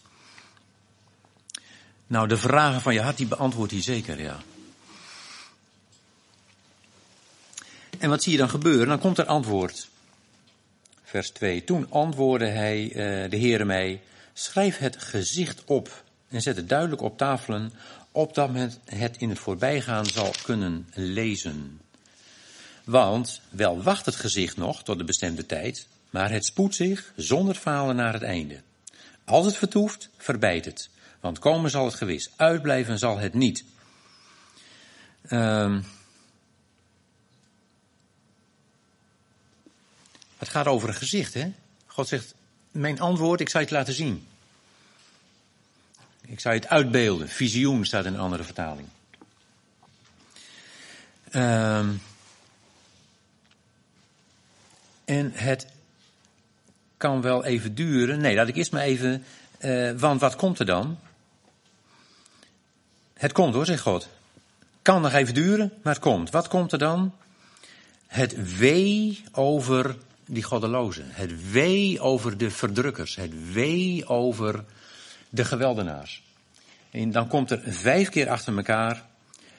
Nou, 2.07 2.27
de 2.27 2.37
vragen 2.37 2.81
van 2.81 2.93
je 2.93 3.01
hart, 3.01 3.17
die 3.17 3.27
beantwoordt 3.27 3.71
hij 3.71 3.81
zeker, 3.81 4.21
ja. 4.21 4.39
En 8.01 8.09
wat 8.09 8.23
zie 8.23 8.31
je 8.31 8.37
dan 8.37 8.49
gebeuren? 8.49 8.87
Dan 8.87 8.99
komt 8.99 9.17
er 9.17 9.25
antwoord. 9.25 9.89
Vers 11.03 11.29
2. 11.29 11.63
Toen 11.63 11.91
antwoordde 11.91 12.47
hij, 12.47 12.83
uh, 12.83 12.93
de 13.29 13.37
Heere 13.37 13.65
mij, 13.65 14.01
schrijf 14.33 14.77
het 14.77 15.01
gezicht 15.01 15.63
op 15.65 16.03
en 16.29 16.41
zet 16.41 16.55
het 16.55 16.69
duidelijk 16.69 17.01
op 17.01 17.17
tafelen, 17.17 17.73
opdat 18.11 18.51
men 18.51 18.73
het 18.85 19.17
in 19.17 19.29
het 19.29 19.39
voorbijgaan 19.39 20.05
zal 20.05 20.33
kunnen 20.43 20.87
lezen. 20.93 21.79
Want 22.83 23.41
wel 23.49 23.81
wacht 23.81 24.05
het 24.05 24.15
gezicht 24.15 24.57
nog 24.57 24.83
tot 24.83 24.97
de 24.97 25.03
bestemde 25.03 25.45
tijd, 25.45 25.87
maar 26.09 26.31
het 26.31 26.45
spoedt 26.45 26.75
zich 26.75 27.13
zonder 27.15 27.55
falen 27.55 27.95
naar 27.95 28.13
het 28.13 28.23
einde. 28.23 28.61
Als 29.25 29.45
het 29.45 29.57
vertoeft, 29.57 30.09
verbijt 30.17 30.65
het, 30.65 30.89
want 31.19 31.39
komen 31.39 31.69
zal 31.69 31.85
het 31.85 31.95
gewis, 31.95 32.31
uitblijven 32.35 32.99
zal 32.99 33.19
het 33.19 33.33
niet. 33.33 33.63
Um, 35.29 35.85
het 40.41 40.49
gaat 40.49 40.67
over 40.67 40.89
een 40.89 40.95
gezicht, 40.95 41.33
hè? 41.33 41.51
God 41.85 42.07
zegt, 42.07 42.33
mijn 42.71 42.99
antwoord, 42.99 43.39
ik 43.39 43.49
zal 43.49 43.61
het 43.61 43.71
laten 43.71 43.93
zien. 43.93 44.27
Ik 46.21 46.39
zou 46.39 46.55
het 46.55 46.67
uitbeelden. 46.67 47.29
Visioen 47.29 47.85
staat 47.85 48.05
in 48.05 48.13
een 48.13 48.19
andere 48.19 48.43
vertaling. 48.43 48.87
Um, 51.35 52.01
en 55.05 55.31
het 55.33 55.67
kan 56.97 57.21
wel 57.21 57.43
even 57.45 57.75
duren. 57.75 58.19
Nee, 58.19 58.35
laat 58.35 58.47
ik 58.47 58.55
eerst 58.55 58.71
maar 58.71 58.81
even. 58.81 59.23
Uh, 59.59 59.91
want 59.91 60.21
wat 60.21 60.35
komt 60.35 60.59
er 60.59 60.65
dan? 60.65 60.99
Het 63.13 63.31
komt 63.31 63.53
hoor, 63.53 63.65
zegt 63.65 63.81
God. 63.81 64.09
Kan 64.81 65.01
nog 65.01 65.13
even 65.13 65.33
duren, 65.33 65.73
maar 65.83 65.93
het 65.93 66.01
komt. 66.01 66.29
Wat 66.29 66.47
komt 66.47 66.71
er 66.71 66.79
dan? 66.79 67.13
Het 68.07 68.57
wee 68.57 69.23
over 69.31 69.95
die 70.31 70.43
goddelozen. 70.43 71.05
Het 71.09 71.51
wee 71.51 71.99
over 71.99 72.37
de 72.37 72.51
verdrukkers. 72.51 73.15
Het 73.15 73.53
wee 73.53 74.07
over 74.07 74.65
de 75.29 75.45
geweldenaars. 75.45 76.23
En 76.89 77.11
dan 77.11 77.27
komt 77.27 77.51
er 77.51 77.61
vijf 77.65 78.09
keer 78.09 78.29
achter 78.29 78.55
elkaar, 78.57 79.05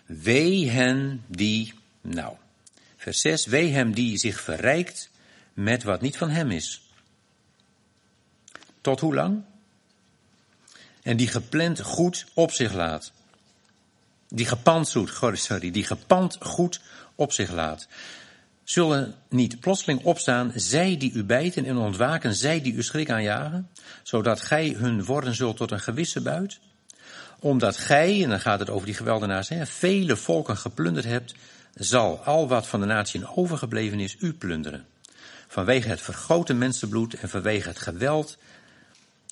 wee 0.06 0.70
hen 0.70 1.24
die, 1.26 1.74
nou, 2.00 2.36
vers 2.96 3.20
6, 3.20 3.46
wee 3.46 3.72
hem 3.72 3.94
die 3.94 4.18
zich 4.18 4.40
verrijkt 4.40 5.10
met 5.52 5.82
wat 5.82 6.00
niet 6.00 6.16
van 6.16 6.30
hem 6.30 6.50
is. 6.50 6.82
Tot 8.80 9.00
hoe 9.00 9.14
lang? 9.14 9.42
En 11.02 11.16
die 11.16 11.28
gepland 11.28 11.80
goed 11.80 12.26
op 12.34 12.50
zich 12.50 12.72
laat. 12.72 13.12
Die 14.28 14.46
gepand 14.46 14.88
sorry, 15.32 15.70
die 15.70 15.84
gepand 15.84 16.36
goed 16.40 16.80
op 17.14 17.32
zich 17.32 17.50
laat. 17.50 17.88
Zullen 18.72 19.14
niet 19.28 19.60
plotseling 19.60 20.02
opstaan, 20.02 20.52
zij 20.54 20.96
die 20.96 21.12
u 21.12 21.24
bijten 21.24 21.64
en 21.64 21.76
ontwaken, 21.76 22.34
zij 22.34 22.60
die 22.60 22.74
u 22.74 22.82
schrik 22.82 23.10
aanjagen, 23.10 23.68
zodat 24.02 24.40
gij 24.40 24.74
hun 24.78 25.04
worden 25.04 25.34
zult 25.34 25.56
tot 25.56 25.70
een 25.70 25.80
gewisse 25.80 26.20
buit? 26.20 26.58
Omdat 27.38 27.76
gij, 27.76 28.22
en 28.22 28.28
dan 28.28 28.40
gaat 28.40 28.58
het 28.58 28.70
over 28.70 28.86
die 28.86 28.94
geweldenaars, 28.94 29.48
hè, 29.48 29.66
vele 29.66 30.16
volken 30.16 30.56
geplunderd 30.56 31.04
hebt, 31.04 31.34
zal 31.74 32.18
al 32.24 32.48
wat 32.48 32.66
van 32.66 32.80
de 32.80 32.86
natie 32.86 33.36
overgebleven 33.36 34.00
is 34.00 34.16
u 34.18 34.32
plunderen. 34.32 34.86
Vanwege 35.48 35.88
het 35.88 36.00
vergoten 36.00 36.58
mensenbloed 36.58 37.14
en 37.14 37.28
vanwege 37.28 37.68
het 37.68 37.78
geweld, 37.78 38.38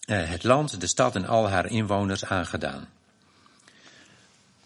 eh, 0.07 0.29
het 0.31 0.45
land, 0.45 0.81
de 0.81 0.87
stad 0.87 1.15
en 1.15 1.27
al 1.27 1.49
haar 1.49 1.67
inwoners 1.67 2.25
aangedaan. 2.25 2.89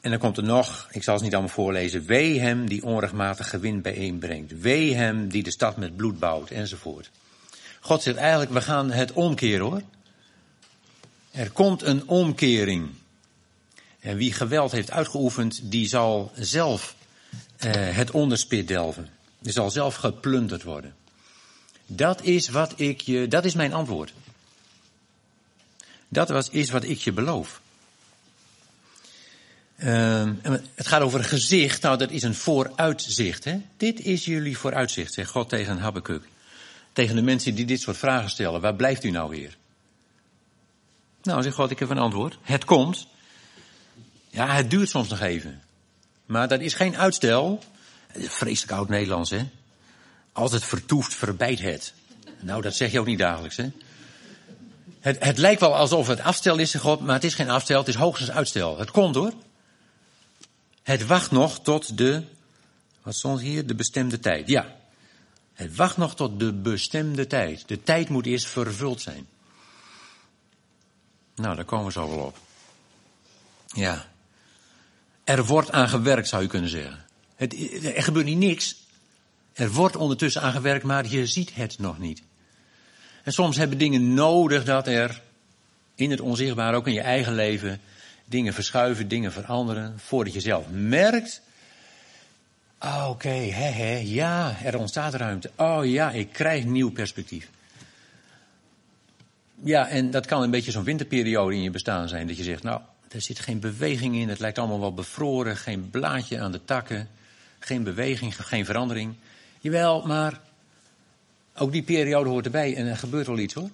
En 0.04 0.10
dan 0.10 0.18
komt 0.18 0.36
er 0.36 0.44
nog, 0.44 0.88
ik 0.90 1.02
zal 1.02 1.14
het 1.14 1.22
niet 1.22 1.32
allemaal 1.32 1.50
voorlezen, 1.50 2.04
wee 2.04 2.40
hem 2.40 2.68
die 2.68 2.84
onrechtmatig 2.84 3.48
gewin 3.48 3.82
bijeenbrengt. 3.82 4.60
Wee 4.60 4.94
hem 4.94 5.28
die 5.28 5.42
de 5.42 5.50
stad 5.50 5.76
met 5.76 5.96
bloed 5.96 6.18
bouwt, 6.18 6.50
enzovoort. 6.50 7.10
God 7.80 8.02
zegt 8.02 8.16
eigenlijk, 8.16 8.50
we 8.50 8.60
gaan 8.60 8.90
het 8.90 9.12
omkeren 9.12 9.66
hoor. 9.66 9.82
Er 11.30 11.50
komt 11.50 11.82
een 11.82 12.08
omkering. 12.08 12.90
En 14.00 14.16
wie 14.16 14.32
geweld 14.32 14.72
heeft 14.72 14.90
uitgeoefend, 14.90 15.60
die 15.62 15.88
zal 15.88 16.32
zelf 16.34 16.94
eh, 17.56 17.72
het 17.74 18.10
onderspit 18.10 18.68
delven. 18.68 19.08
Die 19.38 19.52
zal 19.52 19.70
zelf 19.70 19.94
geplunderd 19.94 20.62
worden. 20.62 20.94
Dat 21.86 22.22
is 22.22 22.48
wat 22.48 22.72
ik 22.76 23.00
je, 23.00 23.28
dat 23.28 23.44
is 23.44 23.54
mijn 23.54 23.72
antwoord. 23.72 24.12
Dat 26.08 26.28
was, 26.28 26.48
is 26.50 26.70
wat 26.70 26.84
ik 26.84 26.98
je 26.98 27.12
beloof. 27.12 27.62
Uh, 29.76 30.30
het 30.74 30.86
gaat 30.86 31.00
over 31.00 31.24
gezicht. 31.24 31.82
Nou, 31.82 31.98
dat 31.98 32.10
is 32.10 32.22
een 32.22 32.34
vooruitzicht. 32.34 33.44
Hè? 33.44 33.60
Dit 33.76 34.00
is 34.00 34.24
jullie 34.24 34.58
vooruitzicht, 34.58 35.12
zegt 35.12 35.30
God 35.30 35.48
tegen 35.48 35.78
Habakkuk. 35.78 36.22
Tegen 36.92 37.16
de 37.16 37.22
mensen 37.22 37.54
die 37.54 37.64
dit 37.64 37.80
soort 37.80 37.96
vragen 37.96 38.30
stellen. 38.30 38.60
Waar 38.60 38.74
blijft 38.74 39.04
u 39.04 39.10
nou 39.10 39.30
weer? 39.30 39.56
Nou, 41.22 41.42
zegt 41.42 41.54
God, 41.54 41.70
ik 41.70 41.78
heb 41.78 41.90
een 41.90 41.98
antwoord. 41.98 42.38
Het 42.42 42.64
komt. 42.64 43.06
Ja, 44.30 44.54
het 44.54 44.70
duurt 44.70 44.88
soms 44.88 45.08
nog 45.08 45.20
even. 45.20 45.62
Maar 46.26 46.48
dat 46.48 46.60
is 46.60 46.74
geen 46.74 46.96
uitstel. 46.96 47.62
Vreselijk 48.16 48.72
oud 48.72 48.88
Nederlands, 48.88 49.30
hè? 49.30 49.48
Als 50.32 50.52
het 50.52 50.64
vertoeft, 50.64 51.14
verbijt 51.14 51.60
het. 51.60 51.92
Nou, 52.40 52.62
dat 52.62 52.74
zeg 52.74 52.92
je 52.92 53.00
ook 53.00 53.06
niet 53.06 53.18
dagelijks, 53.18 53.56
hè? 53.56 53.70
Het, 55.00 55.24
het 55.24 55.38
lijkt 55.38 55.60
wel 55.60 55.76
alsof 55.76 56.06
het 56.06 56.20
afstel 56.20 56.58
is, 56.58 56.74
God, 56.74 57.00
maar 57.00 57.14
het 57.14 57.24
is 57.24 57.34
geen 57.34 57.50
afstel, 57.50 57.78
het 57.78 57.88
is 57.88 57.94
hoogstens 57.94 58.30
uitstel. 58.30 58.78
Het 58.78 58.90
komt 58.90 59.14
hoor. 59.14 59.32
Het 60.84 61.06
wacht 61.06 61.30
nog 61.30 61.60
tot 61.60 61.98
de 61.98 62.22
Wat 63.02 63.14
stond 63.14 63.40
hier? 63.40 63.66
De 63.66 63.74
bestemde 63.74 64.18
tijd. 64.18 64.48
Ja. 64.48 64.76
Het 65.52 65.76
wacht 65.76 65.96
nog 65.96 66.14
tot 66.16 66.38
de 66.40 66.52
bestemde 66.52 67.26
tijd. 67.26 67.68
De 67.68 67.82
tijd 67.82 68.08
moet 68.08 68.26
eerst 68.26 68.46
vervuld 68.46 69.00
zijn. 69.00 69.26
Nou, 71.34 71.56
daar 71.56 71.64
komen 71.64 71.86
we 71.86 71.92
zo 71.92 72.08
wel 72.08 72.18
op. 72.18 72.38
Ja. 73.66 74.08
Er 75.24 75.44
wordt 75.44 75.70
aan 75.70 75.88
gewerkt, 75.88 76.28
zou 76.28 76.42
je 76.42 76.48
kunnen 76.48 76.70
zeggen. 76.70 77.04
Het, 77.34 77.54
er 77.96 78.02
gebeurt 78.02 78.26
niet 78.26 78.38
niks. 78.38 78.76
Er 79.52 79.72
wordt 79.72 79.96
ondertussen 79.96 80.42
aan 80.42 80.52
gewerkt, 80.52 80.84
maar 80.84 81.06
je 81.06 81.26
ziet 81.26 81.54
het 81.54 81.78
nog 81.78 81.98
niet. 81.98 82.22
En 83.22 83.32
soms 83.32 83.56
hebben 83.56 83.78
dingen 83.78 84.14
nodig 84.14 84.64
dat 84.64 84.86
er 84.86 85.22
in 85.94 86.10
het 86.10 86.20
onzichtbare, 86.20 86.76
ook 86.76 86.86
in 86.86 86.92
je 86.92 87.00
eigen 87.00 87.34
leven, 87.34 87.80
dingen 88.24 88.54
verschuiven, 88.54 89.08
dingen 89.08 89.32
veranderen, 89.32 89.98
voordat 89.98 90.34
je 90.34 90.40
zelf 90.40 90.66
merkt. 90.70 91.40
Oh, 92.80 93.06
oké, 93.10 93.28
hè, 93.28 93.70
hè, 93.70 93.96
ja, 94.04 94.56
er 94.62 94.78
ontstaat 94.78 95.14
ruimte. 95.14 95.50
Oh 95.56 95.86
ja, 95.86 96.10
ik 96.10 96.32
krijg 96.32 96.64
nieuw 96.64 96.90
perspectief. 96.90 97.50
Ja, 99.62 99.88
en 99.88 100.10
dat 100.10 100.26
kan 100.26 100.42
een 100.42 100.50
beetje 100.50 100.70
zo'n 100.70 100.84
winterperiode 100.84 101.54
in 101.54 101.62
je 101.62 101.70
bestaan 101.70 102.08
zijn. 102.08 102.26
Dat 102.26 102.36
je 102.36 102.42
zegt, 102.42 102.62
nou, 102.62 102.80
er 103.08 103.20
zit 103.20 103.38
geen 103.38 103.60
beweging 103.60 104.16
in. 104.16 104.28
Het 104.28 104.38
lijkt 104.38 104.58
allemaal 104.58 104.80
wel 104.80 104.94
bevroren. 104.94 105.56
Geen 105.56 105.90
blaadje 105.90 106.40
aan 106.40 106.52
de 106.52 106.64
takken. 106.64 107.08
Geen 107.58 107.82
beweging, 107.82 108.46
geen 108.46 108.64
verandering. 108.64 109.14
Jawel, 109.60 110.06
maar 110.06 110.40
ook 111.56 111.72
die 111.72 111.82
periode 111.82 112.28
hoort 112.28 112.44
erbij 112.44 112.76
en 112.76 112.86
er 112.86 112.96
gebeurt 112.96 113.26
wel 113.26 113.38
iets 113.38 113.54
hoor. 113.54 113.70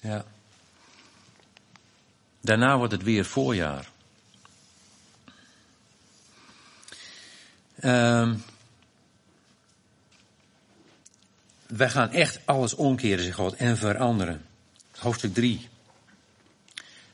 Ja. 0.00 0.24
Daarna 2.44 2.76
wordt 2.76 2.92
het 2.92 3.02
weer 3.02 3.24
voorjaar. 3.24 3.88
Um, 7.84 8.44
wij 11.66 11.90
gaan 11.90 12.10
echt 12.10 12.40
alles 12.44 12.74
omkeren, 12.74 13.24
zegt 13.24 13.36
God, 13.36 13.54
en 13.54 13.76
veranderen. 13.76 14.42
Hoofdstuk 14.98 15.34
3, 15.34 15.68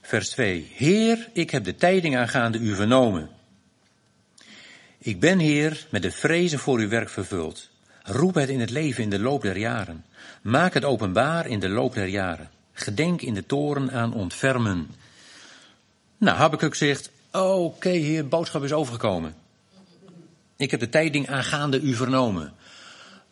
vers 0.01 0.29
2. 0.29 0.73
Heer, 0.75 1.29
ik 1.33 1.51
heb 1.51 1.65
de 1.65 1.75
tijding 1.75 2.17
aangaande 2.17 2.59
u 2.59 2.75
vernomen. 2.75 3.31
Ik 4.99 5.21
ben, 5.21 5.39
Heer, 5.39 5.87
met 5.91 6.03
de 6.03 6.11
vrezen 6.11 6.59
voor 6.59 6.79
uw 6.79 6.89
werk 6.89 7.09
vervuld. 7.09 7.71
Roep 8.03 8.35
het 8.35 8.49
in 8.49 8.61
het 8.61 8.71
leven 8.71 9.03
in 9.03 9.11
de 9.11 9.19
loop 9.19 9.43
der 9.43 9.59
jaren. 9.59 10.05
Maak 10.43 10.75
het 10.75 10.85
openbaar 10.85 11.47
in 11.47 11.61
de 11.61 11.69
loop 11.69 11.95
der 11.95 12.09
jaren. 12.09 12.51
Gedenk 12.73 13.23
in 13.23 13.35
de 13.35 13.47
toren 13.47 13.93
aan 13.93 14.15
ontfermen. 14.15 14.91
Nou, 16.21 16.37
Habakkuk 16.37 16.75
zegt, 16.75 17.11
oké 17.33 17.47
okay, 17.47 17.97
heer, 17.97 18.29
boodschap 18.29 18.63
is 18.63 18.73
overgekomen. 18.73 19.35
Ik 20.57 20.71
heb 20.71 20.81
de 20.81 20.89
tijding 20.89 21.29
aangaande 21.29 21.81
u 21.81 21.95
vernomen. 21.95 22.53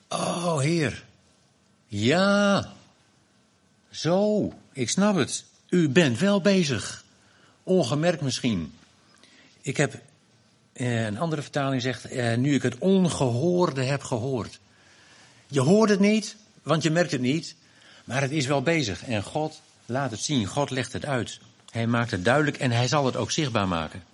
Oh 0.08 0.58
heer, 0.58 1.04
ja, 1.86 2.72
zo, 3.90 4.52
ik 4.72 4.90
snap 4.90 5.16
het. 5.16 5.44
U 5.68 5.88
bent 5.88 6.18
wel 6.18 6.40
bezig. 6.40 7.04
Ongemerkt 7.62 8.20
misschien. 8.20 8.72
Ik 9.60 9.76
heb, 9.76 10.00
eh, 10.72 11.04
een 11.04 11.18
andere 11.18 11.42
vertaling 11.42 11.82
zegt, 11.82 12.04
eh, 12.04 12.36
nu 12.36 12.54
ik 12.54 12.62
het 12.62 12.78
ongehoorde 12.78 13.82
heb 13.82 14.02
gehoord. 14.02 14.58
Je 15.46 15.60
hoort 15.60 15.90
het 15.90 16.00
niet, 16.00 16.36
want 16.62 16.82
je 16.82 16.90
merkt 16.90 17.12
het 17.12 17.20
niet, 17.20 17.54
maar 18.04 18.20
het 18.20 18.30
is 18.30 18.46
wel 18.46 18.62
bezig. 18.62 19.04
En 19.04 19.22
God 19.22 19.60
laat 19.86 20.10
het 20.10 20.20
zien, 20.20 20.46
God 20.46 20.70
legt 20.70 20.92
het 20.92 21.04
uit. 21.04 21.40
Hij 21.70 21.86
maakt 21.86 22.10
het 22.10 22.24
duidelijk 22.24 22.56
en 22.56 22.70
hij 22.70 22.88
zal 22.88 23.06
het 23.06 23.16
ook 23.16 23.30
zichtbaar 23.30 23.68
maken. 23.68 24.04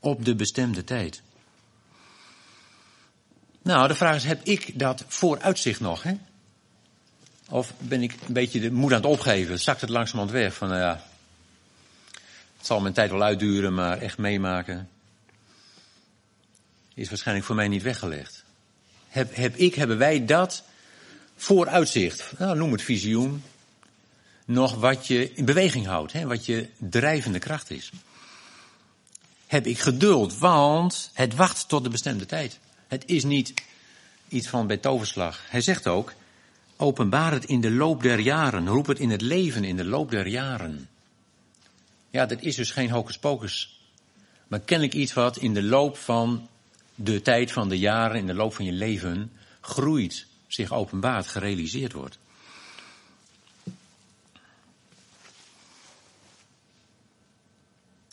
Op 0.00 0.24
de 0.24 0.34
bestemde 0.34 0.84
tijd. 0.84 1.22
Nou, 3.62 3.88
de 3.88 3.94
vraag 3.94 4.16
is, 4.16 4.24
heb 4.24 4.44
ik 4.44 4.78
dat 4.78 5.04
vooruitzicht 5.08 5.80
nog? 5.80 6.02
Hè? 6.02 6.14
Of 7.48 7.72
ben 7.78 8.02
ik 8.02 8.12
een 8.26 8.32
beetje 8.32 8.60
de 8.60 8.72
moed 8.72 8.90
aan 8.90 8.96
het 8.96 9.06
opgeven? 9.06 9.58
Zakt 9.58 9.80
het 9.80 9.90
langzamerhand 9.90 10.30
weg 10.30 10.54
van, 10.54 10.68
nou 10.68 10.80
ja, 10.80 11.04
het 12.56 12.66
zal 12.66 12.80
mijn 12.80 12.94
tijd 12.94 13.10
wel 13.10 13.22
uitduren, 13.22 13.74
maar 13.74 13.98
echt 13.98 14.18
meemaken 14.18 14.88
is 16.94 17.08
waarschijnlijk 17.08 17.46
voor 17.46 17.56
mij 17.56 17.68
niet 17.68 17.82
weggelegd. 17.82 18.44
Heb, 19.08 19.36
heb 19.36 19.56
ik, 19.56 19.74
hebben 19.74 19.98
wij 19.98 20.24
dat 20.24 20.64
vooruitzicht, 21.36 22.32
nou, 22.38 22.56
noem 22.56 22.72
het 22.72 22.82
visioen, 22.82 23.42
nog 24.44 24.74
wat 24.74 25.06
je 25.06 25.32
in 25.32 25.44
beweging 25.44 25.86
houdt, 25.86 26.12
hè, 26.12 26.26
wat 26.26 26.46
je 26.46 26.68
drijvende 26.78 27.38
kracht 27.38 27.70
is. 27.70 27.90
Heb 29.46 29.66
ik 29.66 29.78
geduld, 29.78 30.38
want 30.38 31.10
het 31.12 31.34
wacht 31.34 31.68
tot 31.68 31.84
de 31.84 31.90
bestemde 31.90 32.26
tijd. 32.26 32.58
Het 32.88 33.02
is 33.06 33.24
niet 33.24 33.54
iets 34.28 34.48
van 34.48 34.66
bij 34.66 34.76
toverslag. 34.76 35.40
Hij 35.48 35.60
zegt 35.60 35.86
ook, 35.86 36.12
openbaar 36.76 37.32
het 37.32 37.44
in 37.44 37.60
de 37.60 37.70
loop 37.70 38.02
der 38.02 38.18
jaren, 38.18 38.68
roep 38.68 38.86
het 38.86 38.98
in 38.98 39.10
het 39.10 39.20
leven 39.20 39.64
in 39.64 39.76
de 39.76 39.84
loop 39.84 40.10
der 40.10 40.26
jaren. 40.26 40.88
Ja, 42.10 42.26
dat 42.26 42.40
is 42.40 42.56
dus 42.56 42.70
geen 42.70 42.90
hocus 42.90 43.18
pocus. 43.18 43.80
Maar 44.48 44.60
kennelijk 44.60 44.96
iets 44.96 45.12
wat 45.12 45.36
in 45.36 45.54
de 45.54 45.62
loop 45.62 45.96
van 45.96 46.48
de 46.94 47.22
tijd 47.22 47.52
van 47.52 47.68
de 47.68 47.78
jaren, 47.78 48.16
in 48.16 48.26
de 48.26 48.34
loop 48.34 48.54
van 48.54 48.64
je 48.64 48.72
leven, 48.72 49.32
groeit, 49.60 50.26
zich 50.46 50.72
openbaart, 50.72 51.26
gerealiseerd 51.26 51.92
wordt. 51.92 52.18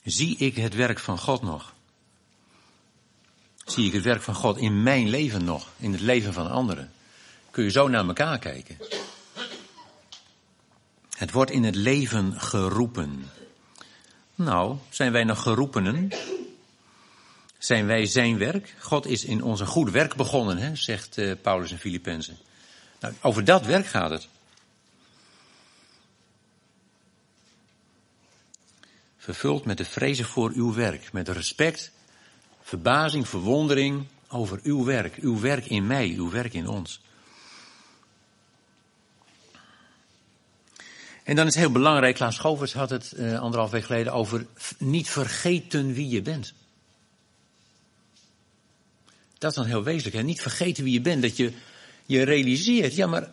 Zie 0.03 0.37
ik 0.37 0.55
het 0.55 0.75
werk 0.75 0.99
van 0.99 1.19
God 1.19 1.41
nog? 1.41 1.73
Zie 3.65 3.85
ik 3.85 3.93
het 3.93 4.03
werk 4.03 4.21
van 4.21 4.35
God 4.35 4.57
in 4.57 4.83
mijn 4.83 5.09
leven 5.09 5.43
nog, 5.43 5.67
in 5.77 5.91
het 5.91 6.01
leven 6.01 6.33
van 6.33 6.49
anderen? 6.49 6.91
Kun 7.51 7.63
je 7.63 7.71
zo 7.71 7.87
naar 7.87 8.07
elkaar 8.07 8.39
kijken? 8.39 8.77
Het 11.17 11.31
wordt 11.31 11.51
in 11.51 11.63
het 11.63 11.75
leven 11.75 12.41
geroepen. 12.41 13.29
Nou, 14.35 14.77
zijn 14.89 15.11
wij 15.11 15.23
nog 15.23 15.41
geroepenen? 15.41 16.09
Zijn 17.57 17.85
wij 17.85 18.05
zijn 18.05 18.37
werk? 18.37 18.75
God 18.79 19.05
is 19.05 19.23
in 19.23 19.43
ons 19.43 19.59
een 19.59 19.67
goed 19.67 19.91
werk 19.91 20.15
begonnen, 20.15 20.57
hè, 20.57 20.75
zegt 20.75 21.17
uh, 21.17 21.33
Paulus 21.41 21.71
in 21.71 21.77
Filippenzen. 21.77 22.37
Nou, 22.99 23.13
over 23.21 23.45
dat 23.45 23.65
werk 23.65 23.85
gaat 23.85 24.09
het. 24.09 24.27
Vervuld 29.21 29.65
met 29.65 29.77
de 29.77 29.85
vrezen 29.85 30.25
voor 30.25 30.51
uw 30.53 30.73
werk, 30.73 31.11
met 31.11 31.29
respect, 31.29 31.91
verbazing, 32.61 33.27
verwondering 33.27 34.05
over 34.27 34.59
uw 34.63 34.83
werk, 34.83 35.15
uw 35.15 35.39
werk 35.39 35.65
in 35.65 35.87
mij, 35.87 36.13
uw 36.17 36.29
werk 36.29 36.53
in 36.53 36.67
ons. 36.67 37.01
En 41.23 41.35
dan 41.35 41.47
is 41.47 41.55
heel 41.55 41.71
belangrijk, 41.71 42.15
Klaas 42.15 42.35
Schovers 42.35 42.73
had 42.73 42.89
het 42.89 43.13
uh, 43.15 43.39
anderhalf 43.39 43.71
week 43.71 43.83
geleden 43.83 44.13
over 44.13 44.45
niet 44.77 45.09
vergeten 45.09 45.93
wie 45.93 46.09
je 46.09 46.21
bent. 46.21 46.53
Dat 49.37 49.49
is 49.49 49.55
dan 49.55 49.65
heel 49.65 49.83
wezenlijk. 49.83 50.15
Hè? 50.15 50.23
Niet 50.23 50.41
vergeten 50.41 50.83
wie 50.83 50.93
je 50.93 51.01
bent. 51.01 51.21
Dat 51.21 51.37
je 51.37 51.53
je 52.05 52.23
realiseert, 52.23 52.95
ja 52.95 53.07
maar, 53.07 53.31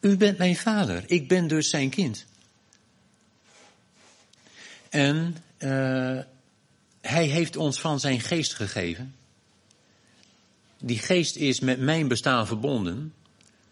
u 0.00 0.16
bent 0.16 0.38
mijn 0.38 0.56
vader. 0.56 1.02
Ik 1.06 1.28
ben 1.28 1.46
dus 1.46 1.70
zijn 1.70 1.90
kind. 1.90 2.26
En 4.96 5.36
uh, 5.58 6.18
hij 7.00 7.26
heeft 7.26 7.56
ons 7.56 7.80
van 7.80 8.00
zijn 8.00 8.20
geest 8.20 8.54
gegeven. 8.54 9.14
Die 10.78 10.98
geest 10.98 11.36
is 11.36 11.60
met 11.60 11.80
mijn 11.80 12.08
bestaan 12.08 12.46
verbonden. 12.46 13.14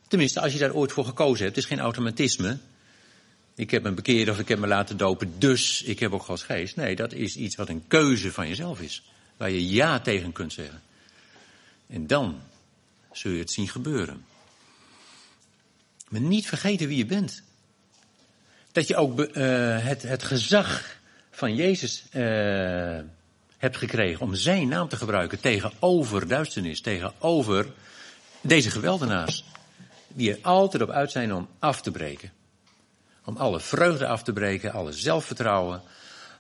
Tenminste, 0.09 0.41
als 0.41 0.53
je 0.53 0.59
daar 0.59 0.75
ooit 0.75 0.93
voor 0.93 1.05
gekozen 1.05 1.45
hebt. 1.45 1.57
Het 1.57 1.65
is 1.65 1.71
geen 1.71 1.81
automatisme. 1.81 2.59
Ik 3.55 3.71
heb 3.71 3.83
me 3.83 3.93
bekeerd 3.93 4.29
of 4.29 4.39
ik 4.39 4.49
heb 4.49 4.59
me 4.59 4.67
laten 4.67 4.97
dopen, 4.97 5.35
dus 5.39 5.83
ik 5.83 5.99
heb 5.99 6.13
ook 6.13 6.23
Gods 6.23 6.43
geest. 6.43 6.77
Nee, 6.77 6.97
dat 6.97 7.13
is 7.13 7.37
iets 7.37 7.57
wat 7.57 7.69
een 7.69 7.85
keuze 7.89 8.33
van 8.33 8.49
jezelf 8.49 8.81
is. 8.81 9.03
Waar 9.37 9.51
je 9.51 9.69
ja 9.69 10.01
tegen 10.01 10.33
kunt 10.33 10.53
zeggen. 10.53 10.83
En 11.87 12.07
dan 12.07 12.41
zul 13.13 13.33
je 13.33 13.39
het 13.39 13.51
zien 13.51 13.69
gebeuren. 13.69 14.25
Maar 16.09 16.21
niet 16.21 16.47
vergeten 16.47 16.89
wie 16.89 16.97
je 16.97 17.07
bent. 17.07 17.43
Dat 18.73 18.89
je 18.89 18.97
ook 18.97 19.21
uh, 19.21 19.27
het, 19.85 20.03
het 20.03 20.23
gezag 20.23 20.94
van 21.35 21.55
Jezus 21.55 22.05
uh, 22.13 22.99
hebt 23.59 23.77
gekregen 23.77 24.21
om 24.21 24.35
zijn 24.35 24.69
naam 24.69 24.89
te 24.89 24.97
gebruiken 24.97 25.41
tegenover 25.41 26.29
duisternis, 26.29 26.81
tegenover 26.81 27.67
deze 28.41 28.71
geweldenaars. 28.71 29.45
Die 30.09 30.31
er 30.31 30.39
altijd 30.43 30.83
op 30.83 30.91
uit 30.91 31.11
zijn 31.11 31.35
om 31.35 31.49
af 31.59 31.83
te 31.83 31.91
breken. 31.91 32.33
Om 33.25 33.37
alle 33.37 33.61
vreugde 33.61 34.07
af 34.07 34.23
te 34.23 34.33
breken, 34.33 34.73
alle 34.73 34.93
zelfvertrouwen, 34.93 35.83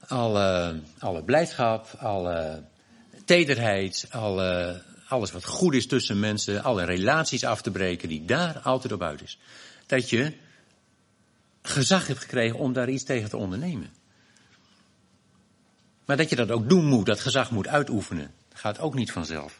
alle, 0.08 0.80
alle 0.98 1.22
blijdschap, 1.22 1.94
alle 1.98 2.62
tederheid, 3.24 4.06
alle, 4.10 4.82
alles 5.08 5.32
wat 5.32 5.44
goed 5.44 5.74
is 5.74 5.86
tussen 5.86 6.20
mensen, 6.20 6.62
alle 6.62 6.84
relaties 6.84 7.44
af 7.44 7.62
te 7.62 7.70
breken 7.70 8.08
die 8.08 8.24
daar 8.24 8.58
altijd 8.58 8.92
op 8.92 9.02
uit 9.02 9.22
is. 9.22 9.38
Dat 9.86 10.10
je 10.10 10.32
gezag 11.62 12.06
hebt 12.06 12.20
gekregen 12.20 12.58
om 12.58 12.72
daar 12.72 12.88
iets 12.88 13.04
tegen 13.04 13.30
te 13.30 13.36
ondernemen. 13.36 14.03
Maar 16.04 16.16
dat 16.16 16.30
je 16.30 16.36
dat 16.36 16.50
ook 16.50 16.68
doen 16.68 16.84
moet, 16.84 17.06
dat 17.06 17.20
gezag 17.20 17.50
moet 17.50 17.68
uitoefenen. 17.68 18.34
Gaat 18.52 18.78
ook 18.78 18.94
niet 18.94 19.12
vanzelf. 19.12 19.58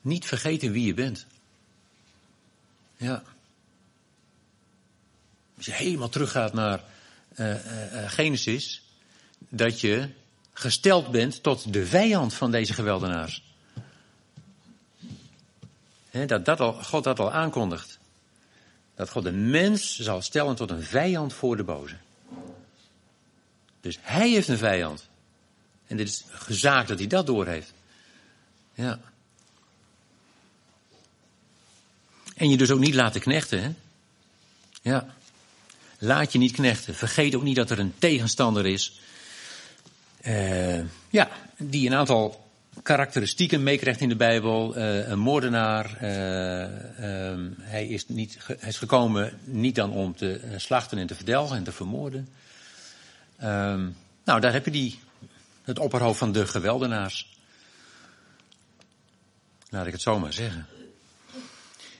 Niet 0.00 0.26
vergeten 0.26 0.72
wie 0.72 0.86
je 0.86 0.94
bent. 0.94 1.26
Ja. 2.96 3.22
Als 5.56 5.66
je 5.66 5.72
helemaal 5.72 6.08
teruggaat 6.08 6.52
naar 6.52 6.84
uh, 7.36 7.50
uh, 7.50 8.10
Genesis, 8.10 8.82
dat 9.38 9.80
je 9.80 10.10
gesteld 10.52 11.10
bent 11.10 11.42
tot 11.42 11.72
de 11.72 11.86
vijand 11.86 12.34
van 12.34 12.50
deze 12.50 12.74
geweldenaars. 12.74 13.42
Dat, 16.10 16.44
dat 16.44 16.60
al, 16.60 16.72
God 16.72 17.04
dat 17.04 17.18
al 17.18 17.32
aankondigt. 17.32 17.93
Dat 18.94 19.10
God 19.10 19.22
de 19.22 19.32
mens 19.32 19.98
zal 19.98 20.22
stellen 20.22 20.56
tot 20.56 20.70
een 20.70 20.82
vijand 20.82 21.32
voor 21.32 21.56
de 21.56 21.64
boze. 21.64 21.96
Dus 23.80 23.98
hij 24.00 24.30
heeft 24.30 24.48
een 24.48 24.58
vijand. 24.58 25.08
En 25.86 25.96
dit 25.96 26.08
is 26.08 26.24
gezaak 26.28 26.86
dat 26.86 26.98
hij 26.98 27.08
dat 27.08 27.26
doorheeft. 27.26 27.72
Ja. 28.74 29.00
En 32.36 32.50
je 32.50 32.56
dus 32.56 32.70
ook 32.70 32.78
niet 32.78 32.94
laten 32.94 33.20
knechten, 33.20 33.62
hè? 33.62 33.72
Ja. 34.82 35.14
Laat 35.98 36.32
je 36.32 36.38
niet 36.38 36.52
knechten. 36.52 36.94
Vergeet 36.94 37.34
ook 37.34 37.42
niet 37.42 37.56
dat 37.56 37.70
er 37.70 37.78
een 37.78 37.94
tegenstander 37.98 38.66
is. 38.66 39.00
Uh, 40.22 40.80
ja, 41.10 41.30
die 41.56 41.86
een 41.86 41.94
aantal 41.94 42.43
karakteristieken 42.82 43.62
meekrijgt 43.62 44.00
in 44.00 44.08
de 44.08 44.16
Bijbel. 44.16 44.78
Uh, 44.78 45.08
een 45.08 45.18
moordenaar. 45.18 45.98
Uh, 46.02 47.30
um, 47.30 47.54
hij, 47.60 47.86
is 47.86 48.08
niet, 48.08 48.38
gekomen 48.60 49.38
niet 49.44 49.74
dan 49.74 49.90
om 49.90 50.16
te 50.16 50.40
slachten 50.56 50.98
en 50.98 51.06
te 51.06 51.14
verdelgen 51.14 51.56
en 51.56 51.64
te 51.64 51.72
vermoorden. 51.72 52.28
Um, 53.42 53.96
nou, 54.24 54.40
daar 54.40 54.52
heb 54.52 54.64
je 54.64 54.70
die, 54.70 54.98
het 55.62 55.78
opperhoofd 55.78 56.18
van 56.18 56.32
de 56.32 56.46
geweldenaars. 56.46 57.38
Laat 59.70 59.86
ik 59.86 59.92
het 59.92 60.02
zo 60.02 60.18
maar 60.18 60.32
zeggen. 60.32 60.66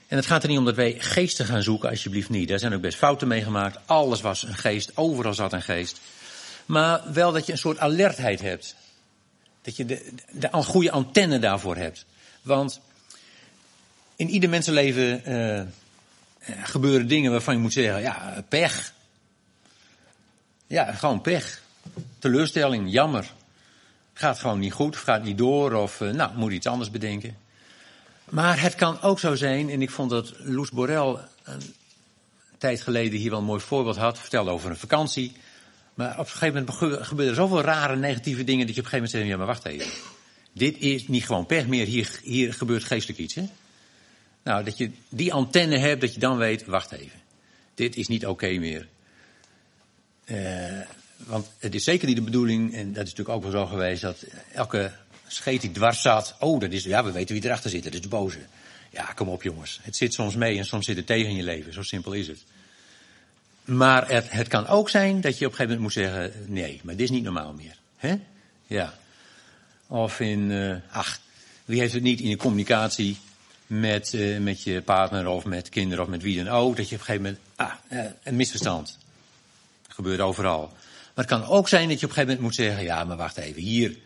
En 0.07 0.17
het 0.17 0.27
gaat 0.27 0.43
er 0.43 0.49
niet 0.49 0.59
om 0.59 0.65
dat 0.65 0.75
wij 0.75 0.95
geesten 0.99 1.47
gaan 1.47 1.63
zoeken, 1.63 1.91
alsjeblieft 1.91 2.29
niet. 2.29 2.49
Daar 2.49 2.59
zijn 2.59 2.75
ook 2.75 2.81
best 2.81 2.99
fouten 2.99 3.29
mee 3.29 3.43
gemaakt. 3.43 3.79
Alles 3.85 4.21
was 4.21 4.43
een 4.43 4.55
geest, 4.55 4.97
overal 4.97 5.35
zat 5.35 5.53
een 5.53 5.63
geest. 5.63 6.01
Maar 6.67 7.13
wel 7.13 7.33
dat 7.33 7.47
je 7.47 7.53
een 7.53 7.59
soort 7.59 7.79
alertheid 7.79 8.41
hebt. 8.41 8.77
Dat 9.65 9.77
je 9.77 9.85
de, 9.85 10.11
de, 10.33 10.49
de 10.51 10.63
goede 10.63 10.91
antenne 10.91 11.39
daarvoor 11.39 11.77
hebt. 11.77 12.05
Want 12.43 12.81
in 14.17 14.29
ieder 14.29 14.51
mensenleven 14.51 15.23
uh, 15.33 15.63
gebeuren 16.63 17.09
dingen 17.09 17.31
waarvan 17.31 17.55
je 17.55 17.61
moet 17.61 17.73
zeggen, 17.73 18.01
ja, 18.01 18.45
pech. 18.49 18.93
Ja, 20.67 20.93
gewoon 20.93 21.21
pech. 21.21 21.63
Teleurstelling, 22.19 22.93
jammer. 22.93 23.33
Gaat 24.13 24.39
gewoon 24.39 24.59
niet 24.59 24.73
goed, 24.73 24.97
gaat 24.97 25.23
niet 25.23 25.39
door 25.39 25.73
of 25.73 26.01
nou, 26.01 26.37
moet 26.37 26.53
iets 26.53 26.67
anders 26.67 26.91
bedenken. 26.91 27.37
Maar 28.25 28.61
het 28.61 28.75
kan 28.75 29.01
ook 29.01 29.19
zo 29.19 29.35
zijn, 29.35 29.71
en 29.71 29.83
ik 29.83 29.91
vond 29.91 30.11
dat 30.11 30.33
Loes 30.39 30.71
Borrell 30.71 31.17
een 31.43 31.75
tijd 32.59 32.81
geleden 32.81 33.19
hier 33.19 33.31
wel 33.31 33.39
een 33.39 33.45
mooi 33.45 33.61
voorbeeld 33.61 33.97
had, 33.97 34.19
vertelde 34.19 34.51
over 34.51 34.71
een 34.71 34.77
vakantie. 34.77 35.37
Maar 35.95 36.13
op 36.13 36.19
een 36.19 36.27
gegeven 36.27 36.65
moment 36.81 37.07
gebeuren 37.07 37.35
er 37.35 37.41
zoveel 37.43 37.61
rare 37.61 37.97
negatieve 37.97 38.45
dingen 38.45 38.67
dat 38.67 38.75
je 38.75 38.81
op 38.81 38.87
een 38.87 38.93
gegeven 38.93 39.11
moment 39.11 39.11
zegt, 39.11 39.27
ja 39.27 39.37
maar 39.37 39.47
wacht 39.47 39.65
even. 39.65 39.93
Dit 40.53 40.79
is 40.79 41.09
niet 41.09 41.25
gewoon 41.25 41.47
pech 41.47 41.67
meer, 41.67 41.87
hier, 41.87 42.19
hier 42.23 42.55
gebeurt 42.55 42.85
geestelijk 42.85 43.19
iets. 43.19 43.35
Hè? 43.35 43.49
Nou, 44.43 44.65
dat 44.65 44.79
je 44.79 44.91
die 45.09 45.33
antenne 45.33 45.79
hebt, 45.79 46.01
dat 46.01 46.15
je 46.15 46.21
dan 46.21 46.37
weet, 46.37 46.65
wacht 46.65 46.93
even. 46.93 47.23
Dit 47.75 47.97
is 47.97 48.09
niet 48.09 48.27
oké 48.27 48.59
meer. 48.59 48.89
Uh, 50.25 50.81
want 51.17 51.51
het 51.59 51.75
is 51.75 51.85
zeker 51.85 52.07
niet 52.07 52.17
de 52.17 52.23
bedoeling, 52.23 52.75
en 52.75 52.93
dat 52.93 53.07
is 53.07 53.15
natuurlijk 53.15 53.29
ook 53.29 53.43
wel 53.43 53.61
zo 53.61 53.67
geweest, 53.67 54.03
dat 54.03 54.25
elke 54.53 54.93
scheet 55.27 55.61
die 55.61 55.73
dwars 55.73 56.03
zat. 56.03 56.37
Oh, 56.39 56.61
dat 56.61 56.73
is, 56.73 56.85
ja, 56.85 57.05
we 57.05 57.13
weten 57.13 57.35
wie 57.35 57.45
erachter 57.45 57.71
zit. 57.71 57.85
Dat 57.85 57.95
is 57.95 58.01
de 58.01 58.09
boze. 58.09 58.39
Ja, 58.91 59.05
kom 59.05 59.29
op 59.29 59.43
jongens. 59.43 59.81
Het 59.83 59.97
zit 59.97 60.15
soms 60.15 60.35
mee 60.35 60.59
en 60.59 60.65
soms 60.65 60.87
zit 60.87 60.97
het 60.97 61.07
tegen 61.07 61.31
in 61.31 61.37
je 61.37 61.43
leven. 61.43 61.73
Zo 61.73 61.83
simpel 61.83 62.13
is 62.13 62.27
het. 62.27 62.45
Maar 63.65 64.09
het, 64.09 64.31
het 64.31 64.49
kan 64.49 64.67
ook 64.67 64.91
zijn 64.91 65.21
dat 65.21 65.39
je 65.39 65.47
op 65.47 65.51
een 65.51 65.57
gegeven 65.57 65.81
moment 65.81 65.81
moet 65.81 66.05
zeggen, 66.05 66.33
nee, 66.47 66.81
maar 66.83 66.97
dit 66.97 67.05
is 67.05 67.11
niet 67.11 67.25
normaal 67.25 67.53
meer. 67.53 67.77
hè? 67.97 68.15
Ja. 68.67 68.95
Of 69.87 70.21
in, 70.21 70.51
uh, 70.51 70.77
ach, 70.91 71.21
wie 71.65 71.81
heeft 71.81 71.93
het 71.93 72.03
niet 72.03 72.21
in 72.21 72.29
je 72.29 72.37
communicatie 72.37 73.19
met, 73.67 74.13
uh, 74.13 74.39
met 74.39 74.63
je 74.63 74.83
partner 74.83 75.27
of 75.27 75.45
met 75.45 75.69
kinderen 75.69 76.05
of 76.05 76.11
met 76.11 76.23
wie 76.23 76.45
dan 76.45 76.55
ook, 76.55 76.77
dat 76.77 76.89
je 76.89 76.95
op 76.95 77.01
een 77.01 77.07
gegeven 77.07 77.23
moment, 77.23 77.43
ah, 77.57 77.99
uh, 77.99 78.11
een 78.23 78.37
misverstand. 78.37 78.99
Dat 79.87 79.95
gebeurt 79.95 80.21
overal. 80.21 80.61
Maar 81.15 81.25
het 81.25 81.27
kan 81.27 81.45
ook 81.45 81.69
zijn 81.69 81.89
dat 81.89 82.01
je 82.01 82.07
op 82.07 82.11
een 82.11 82.17
gegeven 82.17 82.37
moment 82.37 82.41
moet 82.41 82.67
zeggen, 82.67 82.85
ja, 82.85 83.05
maar 83.05 83.17
wacht 83.17 83.37
even, 83.37 83.63
hier, 83.63 83.97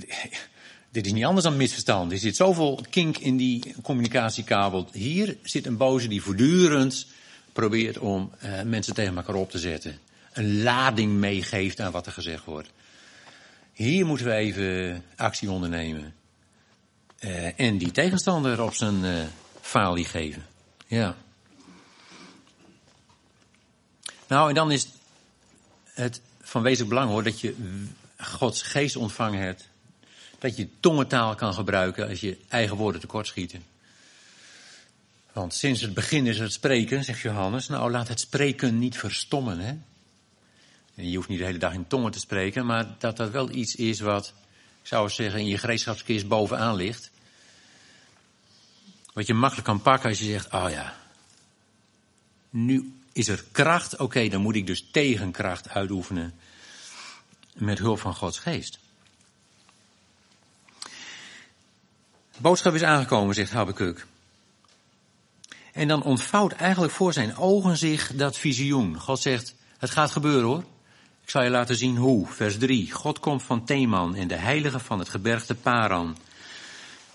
dit 0.90 1.06
is 1.06 1.12
niet 1.12 1.24
anders 1.24 1.44
dan 1.44 1.56
misverstand. 1.56 2.12
Er 2.12 2.18
zit 2.18 2.36
zoveel 2.36 2.84
kink 2.90 3.16
in 3.16 3.36
die 3.36 3.74
communicatiekabel. 3.82 4.88
Hier 4.92 5.36
zit 5.42 5.66
een 5.66 5.76
boze 5.76 6.08
die 6.08 6.22
voortdurend 6.22 7.06
probeert 7.58 7.98
om 7.98 8.32
uh, 8.44 8.62
mensen 8.62 8.94
tegen 8.94 9.16
elkaar 9.16 9.34
op 9.34 9.50
te 9.50 9.58
zetten. 9.58 9.98
Een 10.32 10.62
lading 10.62 11.12
meegeeft 11.12 11.80
aan 11.80 11.92
wat 11.92 12.06
er 12.06 12.12
gezegd 12.12 12.44
wordt. 12.44 12.70
Hier 13.72 14.06
moeten 14.06 14.26
we 14.26 14.32
even 14.32 15.04
actie 15.16 15.50
ondernemen. 15.50 16.14
Uh, 17.20 17.60
en 17.60 17.78
die 17.78 17.90
tegenstander 17.90 18.62
op 18.62 18.74
zijn 18.74 19.04
uh, 19.04 19.24
falie 19.60 20.04
geven. 20.04 20.46
Ja. 20.86 21.16
Nou, 24.26 24.48
en 24.48 24.54
dan 24.54 24.70
is 24.70 24.88
het 25.84 26.20
van 26.40 26.62
wezenlijk 26.62 26.90
belang 26.90 27.10
hoor 27.10 27.22
dat 27.22 27.40
je 27.40 27.54
Gods 28.18 28.62
geest 28.62 28.96
ontvangen 28.96 29.40
hebt. 29.40 29.68
Dat 30.38 30.56
je 30.56 30.68
tongentaal 30.80 31.34
kan 31.34 31.54
gebruiken 31.54 32.08
als 32.08 32.20
je 32.20 32.38
eigen 32.48 32.76
woorden 32.76 33.00
tekortschieten. 33.00 33.62
Want 35.38 35.54
sinds 35.54 35.80
het 35.80 35.94
begin 35.94 36.26
is 36.26 36.38
het 36.38 36.52
spreken, 36.52 37.04
zegt 37.04 37.20
Johannes. 37.20 37.68
Nou, 37.68 37.90
laat 37.90 38.08
het 38.08 38.20
spreken 38.20 38.78
niet 38.78 38.98
verstommen. 38.98 39.58
Hè? 39.58 39.76
En 40.94 41.10
je 41.10 41.16
hoeft 41.16 41.28
niet 41.28 41.38
de 41.38 41.44
hele 41.44 41.58
dag 41.58 41.72
in 41.72 41.86
tongen 41.86 42.10
te 42.10 42.18
spreken, 42.18 42.66
maar 42.66 42.94
dat 42.98 43.16
dat 43.16 43.30
wel 43.30 43.50
iets 43.50 43.74
is 43.74 44.00
wat, 44.00 44.26
ik 44.82 44.86
zou 44.86 45.08
zeggen, 45.08 45.40
in 45.40 45.46
je 45.46 45.58
gereedschapskist 45.58 46.28
bovenaan 46.28 46.74
ligt. 46.74 47.10
Wat 49.12 49.26
je 49.26 49.34
makkelijk 49.34 49.66
kan 49.66 49.82
pakken 49.82 50.08
als 50.08 50.18
je 50.18 50.24
zegt, 50.24 50.52
oh 50.52 50.70
ja, 50.70 50.96
nu 52.50 52.92
is 53.12 53.28
er 53.28 53.44
kracht, 53.52 53.96
oké, 53.96 54.28
dan 54.28 54.42
moet 54.42 54.54
ik 54.54 54.66
dus 54.66 54.88
tegenkracht 54.90 55.68
uitoefenen 55.68 56.34
met 57.54 57.78
hulp 57.78 57.98
van 57.98 58.14
Gods 58.14 58.38
geest. 58.38 58.78
De 62.32 62.40
boodschap 62.40 62.74
is 62.74 62.82
aangekomen, 62.82 63.34
zegt 63.34 63.52
Habakkuk. 63.52 64.06
En 65.78 65.88
dan 65.88 66.02
ontvouwt 66.02 66.52
eigenlijk 66.52 66.92
voor 66.92 67.12
zijn 67.12 67.36
ogen 67.36 67.76
zich 67.76 68.12
dat 68.14 68.38
visioen. 68.38 68.98
God 69.00 69.20
zegt, 69.20 69.54
het 69.78 69.90
gaat 69.90 70.10
gebeuren 70.10 70.44
hoor. 70.44 70.64
Ik 71.22 71.30
zal 71.30 71.42
je 71.42 71.50
laten 71.50 71.76
zien 71.76 71.96
hoe. 71.96 72.26
Vers 72.26 72.58
3. 72.58 72.92
God 72.92 73.20
komt 73.20 73.42
van 73.42 73.64
Theman 73.64 74.14
en 74.14 74.28
de 74.28 74.34
heilige 74.34 74.78
van 74.78 74.98
het 74.98 75.08
gebergte 75.08 75.54
Paran. 75.54 76.16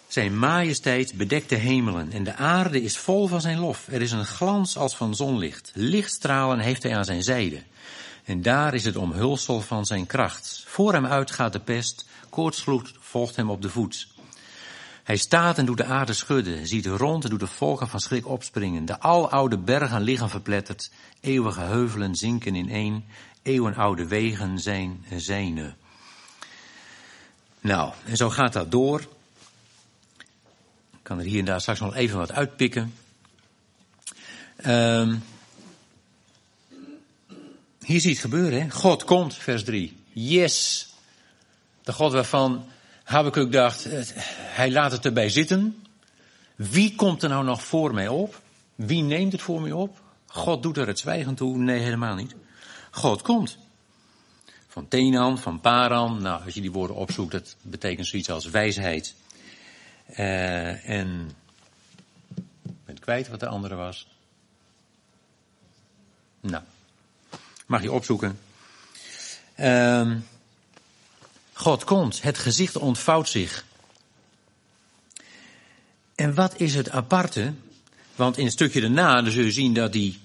Zijn 0.08 0.40
majesteit 0.40 1.14
bedekt 1.18 1.50
de 1.50 1.56
hemelen 1.56 2.12
en 2.12 2.24
de 2.24 2.36
aarde 2.36 2.82
is 2.82 2.98
vol 2.98 3.28
van 3.28 3.42
zijn 3.42 3.60
lof. 3.60 3.88
Er 3.88 4.02
is 4.02 4.12
een 4.12 4.26
glans 4.26 4.78
als 4.78 4.96
van 4.96 5.16
zonlicht. 5.16 5.72
Lichtstralen 5.74 6.60
heeft 6.60 6.84
hij 6.84 6.96
aan 6.96 7.06
zijn 7.06 7.24
zijde. 7.24 7.62
En 8.24 8.42
daar 8.42 8.74
is 8.74 8.86
het 8.86 8.96
omhulsel 8.96 9.62
van 9.62 9.86
zijn 9.86 10.06
kracht. 10.06 10.64
Voor 10.68 10.94
hem 10.94 11.06
uit 11.06 11.32
gaat 11.32 11.54
de 11.54 11.60
pest, 11.60 12.06
koortsvloed 12.30 12.94
volgt 13.00 13.36
hem 13.36 13.50
op 13.50 13.62
de 13.62 13.70
voet. 13.70 14.08
Hij 15.04 15.18
staat 15.18 15.58
en 15.58 15.66
doet 15.66 15.78
de 15.78 15.86
aarde 15.86 16.14
schudden, 16.14 16.68
ziet 16.68 16.86
rond 16.86 17.24
en 17.24 17.30
doet 17.30 17.40
de 17.40 17.48
volken 17.48 17.88
van 17.88 18.00
schrik 18.00 18.28
opspringen. 18.28 18.86
De 18.86 19.00
aloude 19.00 19.58
bergen 19.58 20.02
liggen 20.02 20.30
verpletterd, 20.30 20.92
eeuwige 21.20 21.62
heuvelen 21.62 22.16
zinken 22.16 22.56
in 22.56 22.70
één, 22.70 23.06
eeuwenoude 23.42 24.08
wegen 24.08 24.60
zijn 24.60 25.06
zijne. 25.16 25.76
Nou, 27.62 27.94
en 28.06 28.18
zo 28.18 28.30
gaat 28.30 28.54
dat 28.54 28.72
door. 28.72 29.00
Ik 30.92 31.00
kan 31.02 31.20
er 31.20 31.26
hier 31.26 31.40
en 31.40 31.46
daar 31.46 31.62
straks 31.62 31.80
nog 31.80 31.96
even 31.96 32.18
wat 32.18 32.32
uitpikken. 32.32 32.94
Um, 34.66 35.24
hier 37.80 38.00
zie 38.00 38.10
je 38.10 38.16
het 38.16 38.20
gebeuren, 38.20 38.62
hè? 38.62 38.70
God 38.70 39.04
komt, 39.04 39.36
vers 39.36 39.64
3. 39.64 39.98
Yes. 40.12 40.88
De 41.84 41.94
God 41.94 42.12
waarvan 42.12 42.66
Habakkuk 43.04 43.52
dacht, 43.52 43.88
hij 44.36 44.72
laat 44.72 44.92
het 44.92 45.06
erbij 45.06 45.30
zitten. 45.30 45.84
Wie 46.56 46.96
komt 46.96 47.24
er 47.24 47.30
nou 47.30 47.44
nog 47.44 47.64
voor 47.64 47.94
mij 47.94 48.08
op? 48.08 48.42
Wie 48.76 49.02
neemt 49.02 49.32
het 49.32 49.42
voor 49.42 49.62
mij 49.62 49.72
op? 49.72 50.02
God 50.28 50.64
doet 50.64 50.78
er 50.78 50.88
het 50.88 51.00
zwijgen 51.00 51.36
toe? 51.36 51.58
Nee, 51.58 51.80
helemaal 51.80 52.16
niet. 52.16 52.36
God 52.92 53.22
komt. 53.22 53.58
Van 54.68 54.88
Tenan, 54.88 55.38
van 55.38 55.60
Paran. 55.60 56.22
Nou, 56.22 56.44
als 56.46 56.54
je 56.54 56.62
die 56.62 56.72
woorden 56.72 56.96
opzoekt, 56.96 57.32
dat 57.32 57.56
betekent 57.62 58.08
zoiets 58.08 58.30
als 58.30 58.46
wijsheid. 58.46 59.16
Uh, 60.10 60.90
en 60.90 61.32
ik 62.66 62.74
ben 62.86 63.00
kwijt 63.00 63.28
wat 63.28 63.40
de 63.40 63.48
andere 63.48 63.76
was. 63.76 64.08
Nou, 66.40 66.64
Mag 67.66 67.82
je 67.82 67.92
opzoeken. 67.92 68.40
Ehm, 69.56 70.20
God 71.54 71.84
komt, 71.84 72.22
het 72.22 72.38
gezicht 72.38 72.78
ontvouwt 72.78 73.30
zich. 73.30 73.66
En 76.16 76.34
wat 76.34 76.60
is 76.60 76.76
het 76.76 76.90
aparte? 76.90 77.54
Want 78.16 78.38
in 78.38 78.44
het 78.44 78.54
stukje 78.54 78.82
daarna 78.82 79.22
dan 79.22 79.32
zul 79.32 79.44
je 79.44 79.52
zien 79.52 79.74
dat 79.74 79.92
die, 79.92 80.20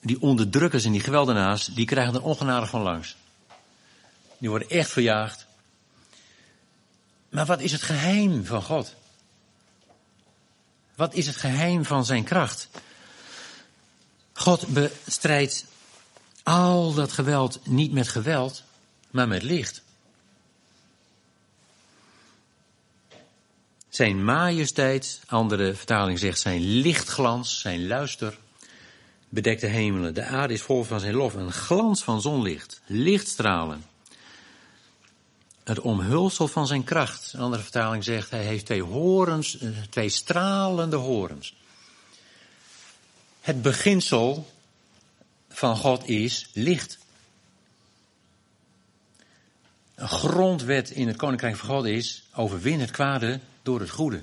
die 0.00 0.20
onderdrukkers 0.20 0.84
en 0.84 0.92
die 0.92 1.00
geweldenaars, 1.00 1.66
die 1.66 1.86
krijgen 1.86 2.14
er 2.14 2.22
ongenadig 2.22 2.68
van 2.68 2.82
langs. 2.82 3.16
Die 4.38 4.48
worden 4.48 4.70
echt 4.70 4.90
verjaagd. 4.90 5.46
Maar 7.28 7.46
wat 7.46 7.60
is 7.60 7.72
het 7.72 7.82
geheim 7.82 8.44
van 8.44 8.62
God? 8.62 8.94
Wat 10.94 11.14
is 11.14 11.26
het 11.26 11.36
geheim 11.36 11.84
van 11.84 12.04
zijn 12.04 12.24
kracht? 12.24 12.68
God 14.32 14.66
bestrijdt 14.66 15.64
al 16.42 16.94
dat 16.94 17.12
geweld 17.12 17.60
niet 17.66 17.92
met 17.92 18.08
geweld, 18.08 18.62
maar 19.10 19.28
met 19.28 19.42
licht. 19.42 19.82
Zijn 23.88 24.24
majesteit, 24.24 25.20
andere 25.26 25.74
vertaling 25.74 26.18
zegt 26.18 26.40
zijn 26.40 26.60
lichtglans, 26.60 27.60
zijn 27.60 27.86
luister, 27.86 28.38
bedekt 29.28 29.60
de 29.60 29.66
hemelen. 29.66 30.14
De 30.14 30.24
aarde 30.24 30.54
is 30.54 30.62
vol 30.62 30.84
van 30.84 31.00
zijn 31.00 31.14
lof, 31.14 31.34
een 31.34 31.52
glans 31.52 32.04
van 32.04 32.20
zonlicht, 32.20 32.80
lichtstralen. 32.86 33.84
Het 35.64 35.80
omhulsel 35.80 36.48
van 36.48 36.66
zijn 36.66 36.84
kracht. 36.84 37.32
Een 37.32 37.40
andere 37.40 37.62
vertaling 37.62 38.04
zegt 38.04 38.30
hij 38.30 38.44
heeft 38.44 38.66
twee 38.66 38.82
horens, 38.82 39.58
eh, 39.58 39.68
twee 39.90 40.08
stralende 40.08 40.96
horens. 40.96 41.54
Het 43.40 43.62
beginsel 43.62 44.50
van 45.48 45.76
God 45.76 46.08
is 46.08 46.50
licht. 46.52 46.98
Een 49.94 50.08
grondwet 50.08 50.90
in 50.90 51.06
het 51.06 51.16
koninkrijk 51.16 51.56
van 51.56 51.68
God 51.68 51.84
is 51.84 52.22
overwin 52.34 52.80
het 52.80 52.90
kwade 52.90 53.40
door 53.68 53.80
het 53.80 53.90
goede. 53.90 54.20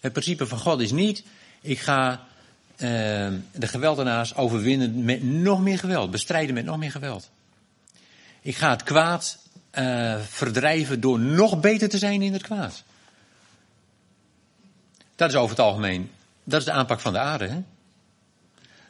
Het 0.00 0.12
principe 0.12 0.46
van 0.46 0.58
God 0.58 0.80
is 0.80 0.92
niet, 0.92 1.22
ik 1.60 1.78
ga 1.78 2.10
uh, 2.10 2.88
de 3.52 3.66
geweldenaars 3.66 4.34
overwinnen 4.34 5.04
met 5.04 5.22
nog 5.22 5.60
meer 5.60 5.78
geweld, 5.78 6.10
bestrijden 6.10 6.54
met 6.54 6.64
nog 6.64 6.76
meer 6.76 6.90
geweld. 6.90 7.30
Ik 8.42 8.56
ga 8.56 8.70
het 8.70 8.82
kwaad 8.82 9.38
uh, 9.74 10.20
verdrijven 10.20 11.00
door 11.00 11.18
nog 11.18 11.60
beter 11.60 11.88
te 11.88 11.98
zijn 11.98 12.22
in 12.22 12.32
het 12.32 12.42
kwaad. 12.42 12.82
Dat 15.16 15.30
is 15.30 15.36
over 15.36 15.50
het 15.50 15.64
algemeen, 15.64 16.10
dat 16.44 16.60
is 16.60 16.66
de 16.66 16.72
aanpak 16.72 17.00
van 17.00 17.12
de 17.12 17.18
aarde. 17.18 17.48
Hè? 17.48 17.62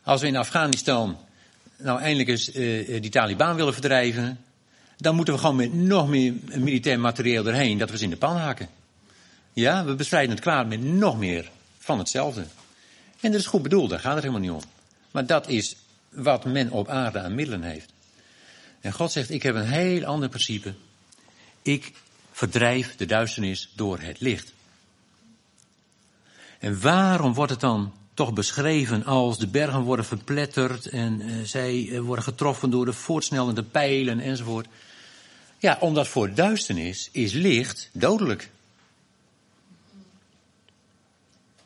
Als 0.02 0.20
we 0.20 0.26
in 0.26 0.36
Afghanistan 0.36 1.18
nou 1.76 2.00
eindelijk 2.00 2.28
eens 2.28 2.54
uh, 2.54 3.00
die 3.00 3.10
Taliban 3.10 3.56
willen 3.56 3.72
verdrijven, 3.72 4.44
dan 5.00 5.14
moeten 5.14 5.34
we 5.34 5.40
gewoon 5.40 5.56
met 5.56 5.74
nog 5.74 6.08
meer 6.08 6.34
militair 6.54 7.00
materieel 7.00 7.46
erheen, 7.46 7.78
dat 7.78 7.90
we 7.90 7.96
ze 7.96 8.04
in 8.04 8.10
de 8.10 8.16
pan 8.16 8.36
haken. 8.36 8.68
Ja, 9.52 9.84
we 9.84 9.94
bestrijden 9.94 10.30
het 10.30 10.40
kwaad 10.40 10.68
met 10.68 10.82
nog 10.82 11.18
meer 11.18 11.50
van 11.78 11.98
hetzelfde. 11.98 12.46
En 13.20 13.30
dat 13.30 13.40
is 13.40 13.46
goed 13.46 13.62
bedoeld, 13.62 13.90
daar 13.90 14.00
gaat 14.00 14.14
het 14.14 14.22
helemaal 14.22 14.42
niet 14.42 14.62
om. 14.62 14.70
Maar 15.10 15.26
dat 15.26 15.48
is 15.48 15.76
wat 16.08 16.44
men 16.44 16.70
op 16.70 16.88
aarde 16.88 17.20
aan 17.20 17.34
middelen 17.34 17.62
heeft. 17.62 17.92
En 18.80 18.92
God 18.92 19.12
zegt, 19.12 19.30
ik 19.30 19.42
heb 19.42 19.54
een 19.54 19.68
heel 19.68 20.04
ander 20.04 20.28
principe. 20.28 20.74
Ik 21.62 21.92
verdrijf 22.32 22.96
de 22.96 23.06
duisternis 23.06 23.72
door 23.74 24.00
het 24.00 24.20
licht. 24.20 24.52
En 26.58 26.80
waarom 26.80 27.34
wordt 27.34 27.50
het 27.50 27.60
dan 27.60 27.92
toch 28.14 28.32
beschreven 28.32 29.04
als 29.04 29.38
de 29.38 29.46
bergen 29.46 29.80
worden 29.80 30.04
verpletterd 30.04 30.86
en 30.86 31.20
uh, 31.20 31.44
zij 31.44 31.74
uh, 31.74 32.00
worden 32.00 32.24
getroffen 32.24 32.70
door 32.70 32.84
de 32.84 32.92
voortsnellende 32.92 33.62
pijlen 33.62 34.20
enzovoort? 34.20 34.66
Ja, 35.60 35.76
omdat 35.80 36.08
voor 36.08 36.34
duisternis 36.34 37.08
is 37.12 37.32
licht 37.32 37.90
dodelijk. 37.92 38.50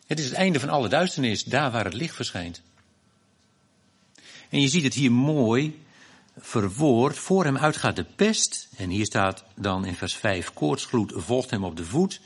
Het 0.07 0.19
is 0.19 0.25
het 0.25 0.35
einde 0.35 0.61
van 0.61 0.69
alle 0.69 0.89
duisternis, 0.89 1.45
daar 1.45 1.71
waar 1.71 1.85
het 1.85 1.95
licht 1.95 2.15
verschijnt. 2.15 2.63
En 4.49 4.61
je 4.61 4.69
ziet 4.69 4.83
het 4.83 4.95
hier 4.95 5.13
mooi 5.13 5.83
verwoord. 6.39 7.19
Voor 7.19 7.45
hem 7.45 7.57
uitgaat 7.57 7.97
de 7.97 8.05
pest. 8.05 8.69
En 8.77 8.91
hier 8.91 9.05
staat 9.05 9.45
dan 9.55 9.85
in 9.85 9.95
vers 9.95 10.15
5, 10.15 10.53
koortsgloed 10.53 11.13
volgt 11.17 11.51
hem 11.51 11.65
op 11.65 11.77
de 11.77 11.85
voet. 11.85 12.21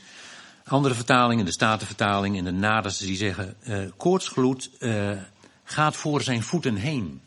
Andere 0.65 0.95
vertalingen, 0.95 1.45
de 1.45 1.51
Statenvertaling 1.51 2.39
en 2.39 2.45
de 2.45 2.51
Naders, 2.51 2.99
die 2.99 3.17
zeggen, 3.17 3.57
uh, 3.67 3.89
koortsgloed 3.97 4.71
uh, 4.79 5.11
gaat 5.65 5.97
voor 5.97 6.23
zijn 6.23 6.43
voeten 6.43 6.77
heen. 6.77 7.21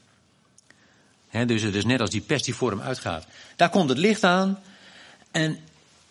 Dus 1.31 1.61
het 1.61 1.75
is 1.75 1.85
net 1.85 1.99
als 2.01 2.09
die 2.09 2.21
pest 2.21 2.45
die 2.45 2.55
voor 2.55 2.69
hem 2.69 2.81
uitgaat. 2.81 3.25
Daar 3.55 3.69
komt 3.69 3.89
het 3.89 3.97
licht 3.97 4.23
aan 4.23 4.59
en 5.31 5.59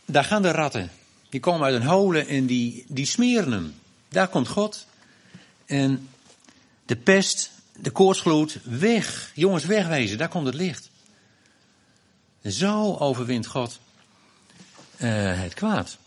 daar 0.05 0.25
gaan 0.25 0.43
de 0.43 0.51
ratten. 0.51 0.91
Die 1.29 1.41
komen 1.41 1.67
uit 1.67 1.75
een 1.75 1.87
holen 1.87 2.27
en 2.27 2.47
die, 2.47 2.85
die 2.89 3.07
smeren 3.07 3.53
hem. 3.53 3.75
Daar 4.09 4.29
komt 4.29 4.49
God. 4.49 4.87
En 5.67 6.09
de 6.87 6.97
pest, 6.97 7.51
de 7.77 7.91
koortsgloed, 7.91 8.59
weg. 8.63 9.31
Jongens, 9.35 9.65
wegwezen, 9.65 10.19
daar 10.19 10.29
komt 10.29 10.47
het 10.47 10.55
licht. 10.55 10.91
Zo 12.45 12.97
overwint 12.97 13.47
God 13.47 13.79
uh, 14.97 15.41
het 15.41 15.55
kwaad. 15.55 15.99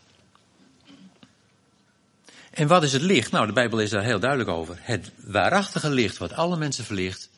En 2.49 2.67
wat 2.67 2.83
is 2.83 2.93
het 2.93 3.01
licht? 3.01 3.31
Nou, 3.31 3.45
de 3.45 3.53
Bijbel 3.53 3.79
is 3.79 3.89
daar 3.89 4.03
heel 4.03 4.19
duidelijk 4.19 4.49
over. 4.49 4.77
Het 4.81 5.11
waarachtige 5.17 5.89
licht 5.89 6.17
wat 6.17 6.33
alle 6.33 6.57
mensen 6.57 6.83
verlicht, 6.83 7.29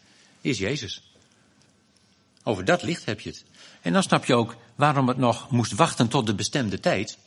is 0.42 0.58
Jezus. 0.58 1.02
Over 2.48 2.66
dat 2.66 2.84
licht 2.84 3.06
heb 3.06 3.20
je 3.20 3.30
het. 3.30 3.44
En 3.82 3.94
dan 3.94 4.04
snap 4.04 4.26
je 4.26 4.36
ook 4.36 4.56
waarom 4.76 5.08
het 5.08 5.18
nog 5.18 5.52
moest 5.52 5.72
wachten 5.72 6.08
tot 6.08 6.26
de 6.26 6.34
bestemde 6.34 6.80
tijd. 6.80 7.18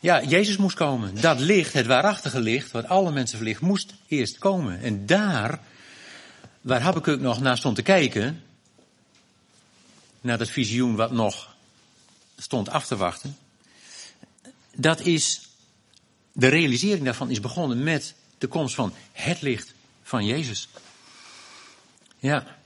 Ja, 0.00 0.22
Jezus 0.22 0.56
moest 0.56 0.76
komen. 0.76 1.20
Dat 1.20 1.40
licht, 1.40 1.72
het 1.72 1.86
waarachtige 1.86 2.40
licht, 2.40 2.70
wat 2.70 2.88
alle 2.88 3.12
mensen 3.12 3.36
verlicht, 3.36 3.60
moest 3.60 3.94
eerst 4.06 4.38
komen. 4.38 4.80
En 4.80 5.06
daar, 5.06 5.60
waar 6.60 6.80
Habakkuk 6.80 7.20
nog 7.20 7.40
naar 7.40 7.56
stond 7.56 7.76
te 7.76 7.82
kijken, 7.82 8.42
naar 10.20 10.38
dat 10.38 10.50
visioen 10.50 10.96
wat 10.96 11.10
nog 11.10 11.54
stond 12.38 12.68
af 12.68 12.86
te 12.86 12.96
wachten, 12.96 13.36
dat 14.74 15.00
is, 15.00 15.48
de 16.32 16.48
realisering 16.48 17.04
daarvan 17.04 17.30
is 17.30 17.40
begonnen 17.40 17.82
met 17.82 18.14
de 18.38 18.46
komst 18.46 18.74
van 18.74 18.94
het 19.12 19.42
licht 19.42 19.74
van 20.02 20.26
Jezus. 20.26 20.68
Ja, 22.18 22.58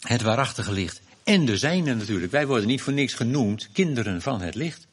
het 0.00 0.22
waarachtige 0.22 0.72
licht. 0.72 1.00
En 1.24 1.48
er 1.48 1.58
zijn 1.58 1.86
er 1.86 1.96
natuurlijk, 1.96 2.32
wij 2.32 2.46
worden 2.46 2.66
niet 2.66 2.82
voor 2.82 2.92
niks 2.92 3.14
genoemd 3.14 3.68
kinderen 3.72 4.22
van 4.22 4.40
het 4.40 4.54
licht. 4.54 4.86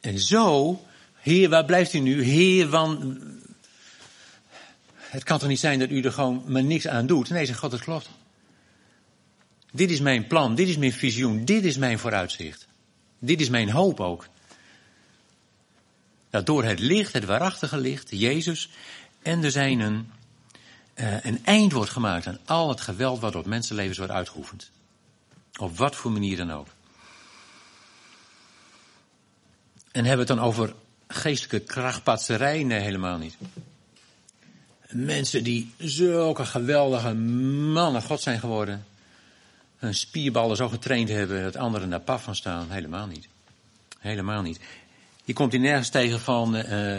En 0.00 0.18
zo, 0.18 0.80
Heer, 1.14 1.48
waar 1.48 1.64
blijft 1.64 1.92
u 1.92 1.98
nu? 1.98 2.22
Heer, 2.22 2.68
van. 2.68 3.20
Het 4.96 5.22
kan 5.22 5.38
toch 5.38 5.48
niet 5.48 5.60
zijn 5.60 5.78
dat 5.78 5.90
u 5.90 6.00
er 6.00 6.12
gewoon 6.12 6.44
maar 6.46 6.64
niks 6.64 6.88
aan 6.88 7.06
doet? 7.06 7.30
Nee, 7.30 7.46
zegt 7.46 7.58
God, 7.58 7.72
het 7.72 7.80
klopt. 7.80 8.08
Dit 9.72 9.90
is 9.90 10.00
mijn 10.00 10.26
plan, 10.26 10.54
dit 10.54 10.68
is 10.68 10.76
mijn 10.76 10.92
visioen, 10.92 11.44
dit 11.44 11.64
is 11.64 11.76
mijn 11.76 11.98
vooruitzicht. 11.98 12.66
Dit 13.18 13.40
is 13.40 13.48
mijn 13.48 13.70
hoop 13.70 14.00
ook. 14.00 14.28
Dat 16.30 16.46
door 16.46 16.64
het 16.64 16.78
licht, 16.78 17.12
het 17.12 17.24
waarachtige 17.24 17.78
licht, 17.78 18.10
Jezus, 18.10 18.70
en 19.22 19.44
er 19.44 19.50
zijn 19.50 19.80
een, 19.80 20.10
uh, 20.94 21.24
een 21.24 21.44
eind 21.44 21.72
wordt 21.72 21.90
gemaakt 21.90 22.26
aan 22.26 22.38
al 22.44 22.68
het 22.68 22.80
geweld 22.80 23.20
wat 23.20 23.34
op 23.34 23.46
mensenlevens 23.46 23.98
wordt 23.98 24.12
uitgeoefend. 24.12 24.70
Op 25.58 25.76
wat 25.76 25.96
voor 25.96 26.10
manier 26.10 26.36
dan 26.36 26.52
ook. 26.52 26.66
En 29.92 30.04
hebben 30.04 30.26
we 30.26 30.32
het 30.32 30.40
dan 30.40 30.48
over 30.48 30.74
geestelijke 31.08 31.60
krachtpatserij? 31.60 32.62
Nee, 32.62 32.80
helemaal 32.80 33.18
niet. 33.18 33.36
Mensen 34.88 35.44
die 35.44 35.74
zulke 35.78 36.44
geweldige 36.44 37.14
mannen 37.14 38.02
God 38.02 38.20
zijn 38.20 38.40
geworden. 38.40 38.86
Hun 39.76 39.94
spierballen 39.94 40.56
zo 40.56 40.68
getraind 40.68 41.08
hebben 41.08 41.42
dat 41.42 41.56
anderen 41.56 41.90
daar 41.90 42.00
paf 42.00 42.22
van 42.22 42.36
staan. 42.36 42.70
Helemaal 42.70 43.06
niet. 43.06 43.28
Helemaal 43.98 44.42
niet. 44.42 44.60
Je 45.24 45.32
komt 45.32 45.52
hier 45.52 45.60
nergens 45.60 45.88
tegen 45.88 46.20
van 46.20 46.56
uh, 46.56 46.98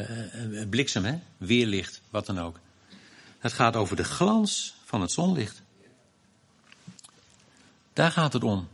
bliksem, 0.69 1.05
hè? 1.05 1.19
weerlicht, 1.37 2.01
wat 2.09 2.25
dan 2.25 2.39
ook. 2.39 2.59
Het 3.43 3.53
gaat 3.53 3.75
over 3.75 3.95
de 3.95 4.03
glans 4.03 4.75
van 4.83 5.01
het 5.01 5.11
zonlicht. 5.11 5.61
Daar 7.93 8.11
gaat 8.11 8.33
het 8.33 8.43
om 8.43 8.67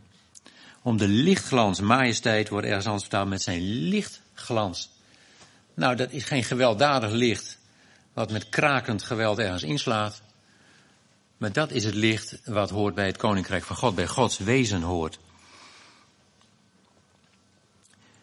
om 0.82 0.96
de 0.96 1.08
lichtglans. 1.08 1.80
Majesteit 1.80 2.48
wordt 2.48 2.66
ergens 2.66 2.84
anders 2.84 3.02
vertaald 3.02 3.28
met 3.28 3.42
zijn 3.42 3.60
lichtglans. 3.62 4.90
Nou, 5.74 5.96
dat 5.96 6.10
is 6.10 6.24
geen 6.24 6.44
gewelddadig 6.44 7.10
licht, 7.10 7.58
wat 8.12 8.30
met 8.30 8.48
krakend 8.48 9.02
geweld 9.02 9.38
ergens 9.38 9.62
inslaat. 9.62 10.22
Maar 11.36 11.52
dat 11.52 11.70
is 11.70 11.84
het 11.84 11.94
licht 11.94 12.38
wat 12.44 12.70
hoort 12.70 12.94
bij 12.94 13.06
het 13.06 13.16
koninkrijk 13.16 13.64
van 13.64 13.76
God, 13.76 13.94
bij 13.94 14.06
Gods 14.06 14.38
wezen 14.38 14.82
hoort. 14.82 15.18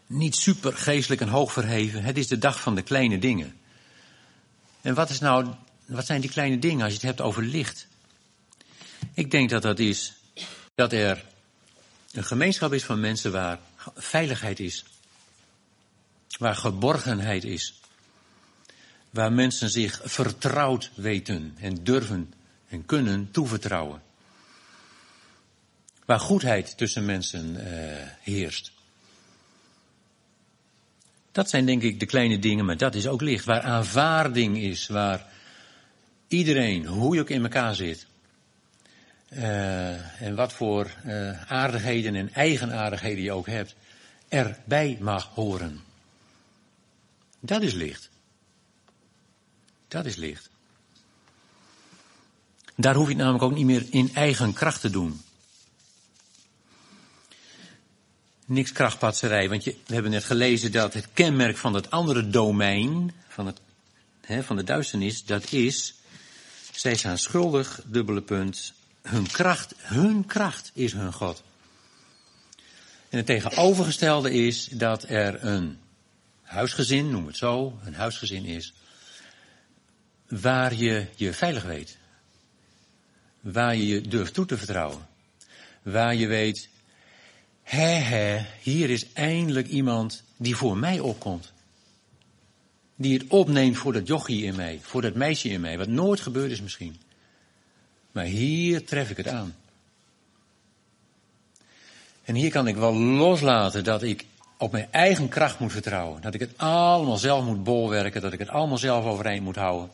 Niet 0.06 0.36
super 0.36 0.74
geestelijk 0.74 1.22
en 1.22 1.28
hoog 1.28 1.54
verheven, 1.54 2.04
het 2.04 2.18
is 2.18 2.28
de 2.28 2.38
dag 2.38 2.62
van 2.62 2.76
de 2.76 2.82
kleine 2.82 3.20
dingen. 3.20 3.58
En 4.82 4.94
wat 4.94 5.10
is 5.10 5.20
nou, 5.20 5.48
wat 5.88 6.06
zijn 6.06 6.22
die 6.22 6.30
kleine 6.30 6.60
dingen 6.60 6.82
als 6.82 6.92
je 6.92 6.98
het 6.98 7.08
hebt 7.08 7.22
over 7.22 7.44
licht? 7.44 7.88
Ik 9.14 9.32
denk 9.32 9.50
dat 9.50 9.62
dat 9.62 9.80
is 9.80 10.14
dat 10.76 10.94
er 10.94 11.26
een 12.12 12.24
gemeenschap 12.24 12.74
is 12.74 12.84
van 12.84 13.00
mensen 13.00 13.32
waar 13.32 13.60
veiligheid 13.96 14.60
is. 14.60 14.86
Waar 16.40 16.56
geborgenheid 16.56 17.44
is. 17.44 17.82
Waar 19.10 19.34
mensen 19.34 19.70
zich 19.70 20.02
vertrouwd 20.04 20.92
weten 20.96 21.56
en 21.60 21.84
durven 21.84 22.34
en 22.70 22.86
kunnen 22.86 23.32
toevertrouwen. 23.32 24.02
Waar 26.06 26.20
goedheid 26.20 26.78
tussen 26.78 27.06
mensen 27.06 27.56
uh, 27.56 27.64
heerst. 28.22 28.72
Dat 31.32 31.50
zijn 31.50 31.66
denk 31.66 31.82
ik 31.82 32.00
de 32.00 32.06
kleine 32.06 32.40
dingen, 32.40 32.66
maar 32.66 32.78
dat 32.78 32.96
is 32.96 33.08
ook 33.08 33.22
licht. 33.22 33.46
Waar 33.46 33.62
aanvaarding 33.62 34.58
is, 34.58 34.88
waar 34.88 35.36
iedereen, 36.28 36.86
hoe 36.86 37.16
je 37.16 37.22
ook 37.22 37.30
in 37.30 37.44
elkaar 37.44 37.76
zit, 37.76 38.06
uh, 39.30 40.22
en 40.22 40.36
wat 40.36 40.54
voor 40.54 40.92
uh, 41.06 41.52
aardigheden 41.52 42.16
en 42.16 42.34
eigenaardigheden 42.34 43.24
je 43.24 43.32
ook 43.32 43.48
hebt, 43.48 43.76
erbij 44.28 44.98
mag 45.00 45.30
horen. 45.34 45.82
Dat 47.40 47.62
is 47.62 47.74
licht. 47.74 48.10
Dat 49.88 50.06
is 50.06 50.16
licht. 50.16 50.50
Daar 52.76 52.96
hoef 52.96 53.08
je 53.08 53.14
het 53.14 53.22
namelijk 53.22 53.44
ook 53.44 53.56
niet 53.56 53.66
meer 53.66 53.86
in 53.90 54.12
eigen 54.14 54.54
kracht 54.54 54.82
te 54.82 54.90
doen. 54.90 55.22
Niks 58.46 58.72
krachtpatserij, 58.72 59.50
want 59.50 59.64
je, 59.64 59.76
we 59.86 59.94
hebben 59.94 60.12
net 60.12 60.24
gelezen 60.24 60.72
dat 60.72 60.94
het 60.94 61.08
kenmerk 61.14 61.58
van 61.58 61.74
dat 61.74 61.92
andere 61.92 62.30
domein, 62.30 63.14
van, 63.28 63.46
het, 63.46 63.60
van 64.46 64.56
de 64.56 64.64
duisternis, 64.64 65.26
dat 65.26 65.52
is, 65.52 65.97
zij 66.80 66.96
zijn 66.96 67.18
schuldig, 67.18 67.82
dubbele 67.86 68.22
punt, 68.22 68.74
hun 69.02 69.32
kracht, 69.32 69.74
hun 69.78 70.26
kracht 70.26 70.72
is 70.74 70.94
hun 70.94 71.14
God. 71.14 71.44
En 73.10 73.18
het 73.18 73.26
tegenovergestelde 73.26 74.34
is 74.34 74.66
dat 74.66 75.04
er 75.04 75.44
een 75.44 75.80
huisgezin, 76.42 77.10
noem 77.10 77.28
het 77.28 77.38
zo, 77.38 77.80
een 77.84 77.94
huisgezin 77.94 78.46
is, 78.46 78.74
waar 80.28 80.74
je 80.74 81.06
je 81.16 81.34
veilig 81.34 81.64
weet. 81.64 81.98
Waar 83.40 83.76
je 83.76 83.88
je 83.88 84.02
durft 84.02 84.34
toe 84.34 84.46
te 84.46 84.58
vertrouwen. 84.58 85.08
Waar 85.82 86.16
je 86.16 86.28
weet, 86.28 86.70
hè 87.64 87.90
hè, 87.90 88.46
hier 88.62 88.90
is 88.90 89.14
eindelijk 89.14 89.68
iemand 89.68 90.24
die 90.36 90.56
voor 90.56 90.78
mij 90.78 91.00
opkomt. 91.00 91.54
Die 93.00 93.18
het 93.18 93.28
opneemt 93.28 93.78
voor 93.78 93.94
dat 93.94 94.08
jochie 94.08 94.44
in 94.44 94.56
mij, 94.56 94.80
voor 94.82 95.02
dat 95.02 95.14
meisje 95.14 95.50
in 95.50 95.62
mij, 95.62 95.78
wat 95.78 95.88
nooit 95.88 96.20
gebeurd 96.20 96.52
is 96.52 96.62
misschien. 96.62 97.00
Maar 98.12 98.24
hier 98.24 98.86
tref 98.86 99.10
ik 99.10 99.18
het 99.18 99.28
aan. 99.28 99.56
En 102.24 102.36
hier 102.36 102.52
kan 102.52 102.68
ik 102.68 102.76
wel 102.76 102.94
loslaten 102.96 103.84
dat 103.84 104.04
ik 104.04 104.26
op 104.58 104.72
mijn 104.72 104.88
eigen 104.92 105.28
kracht 105.28 105.60
moet 105.60 105.72
vertrouwen. 105.72 106.22
Dat 106.22 106.34
ik 106.34 106.40
het 106.40 106.58
allemaal 106.58 107.18
zelf 107.18 107.46
moet 107.46 107.64
bolwerken, 107.64 108.22
dat 108.22 108.34
ik 108.34 108.40
het 108.40 108.50
allemaal 108.50 108.78
zelf 108.78 109.06
overeind 109.06 109.44
moet 109.44 109.56
houden. 109.56 109.90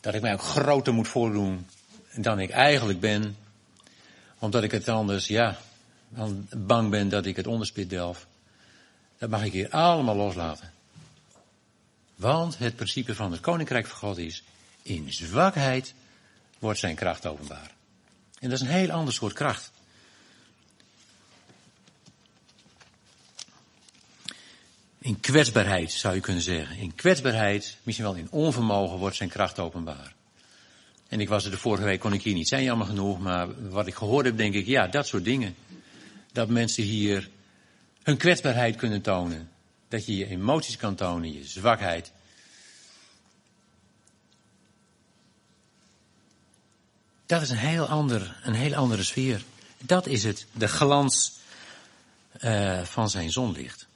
Dat 0.00 0.14
ik 0.14 0.20
mij 0.20 0.32
ook 0.32 0.42
groter 0.42 0.94
moet 0.94 1.08
voordoen 1.08 1.66
dan 2.14 2.40
ik 2.40 2.50
eigenlijk 2.50 3.00
ben. 3.00 3.36
Omdat 4.38 4.62
ik 4.62 4.70
het 4.70 4.88
anders, 4.88 5.26
ja, 5.26 5.58
bang 6.56 6.90
ben 6.90 7.08
dat 7.08 7.26
ik 7.26 7.36
het 7.36 7.46
onderspit 7.46 7.90
delf. 7.90 8.26
Dat 9.18 9.30
mag 9.30 9.44
ik 9.44 9.52
hier 9.52 9.70
allemaal 9.70 10.16
loslaten. 10.16 10.70
Want 12.20 12.58
het 12.58 12.76
principe 12.76 13.14
van 13.14 13.32
het 13.32 13.40
koninkrijk 13.40 13.86
van 13.86 13.98
God 13.98 14.18
is, 14.18 14.42
in 14.82 15.12
zwakheid 15.12 15.94
wordt 16.58 16.78
zijn 16.78 16.94
kracht 16.94 17.26
openbaar. 17.26 17.70
En 18.38 18.48
dat 18.48 18.60
is 18.60 18.66
een 18.66 18.72
heel 18.72 18.90
ander 18.90 19.14
soort 19.14 19.32
kracht. 19.32 19.70
In 24.98 25.20
kwetsbaarheid 25.20 25.92
zou 25.92 26.14
je 26.14 26.20
kunnen 26.20 26.42
zeggen. 26.42 26.76
In 26.76 26.94
kwetsbaarheid, 26.94 27.76
misschien 27.82 28.06
wel 28.06 28.16
in 28.16 28.30
onvermogen, 28.30 28.98
wordt 28.98 29.16
zijn 29.16 29.28
kracht 29.28 29.58
openbaar. 29.58 30.14
En 31.08 31.20
ik 31.20 31.28
was 31.28 31.44
er 31.44 31.50
de 31.50 31.58
vorige 31.58 31.84
week, 31.84 32.00
kon 32.00 32.12
ik 32.12 32.22
hier 32.22 32.34
niet 32.34 32.48
zijn, 32.48 32.62
jammer 32.62 32.86
genoeg. 32.86 33.18
Maar 33.18 33.70
wat 33.70 33.86
ik 33.86 33.94
gehoord 33.94 34.26
heb, 34.26 34.36
denk 34.36 34.54
ik, 34.54 34.66
ja, 34.66 34.86
dat 34.86 35.06
soort 35.06 35.24
dingen. 35.24 35.54
Dat 36.32 36.48
mensen 36.48 36.82
hier 36.82 37.30
hun 38.02 38.16
kwetsbaarheid 38.16 38.76
kunnen 38.76 39.02
tonen. 39.02 39.50
Dat 39.90 40.06
je 40.06 40.16
je 40.16 40.26
emoties 40.26 40.76
kan 40.76 40.94
tonen, 40.94 41.32
je 41.32 41.44
zwakheid. 41.44 42.12
Dat 47.26 47.42
is 47.42 47.50
een 47.50 47.56
heel, 47.56 47.86
ander, 47.86 48.40
een 48.42 48.54
heel 48.54 48.74
andere 48.74 49.02
sfeer. 49.02 49.44
Dat 49.78 50.06
is 50.06 50.24
het, 50.24 50.46
de 50.52 50.68
glans 50.68 51.32
uh, 52.40 52.82
van 52.82 53.10
zijn 53.10 53.30
zonlicht. 53.30 53.86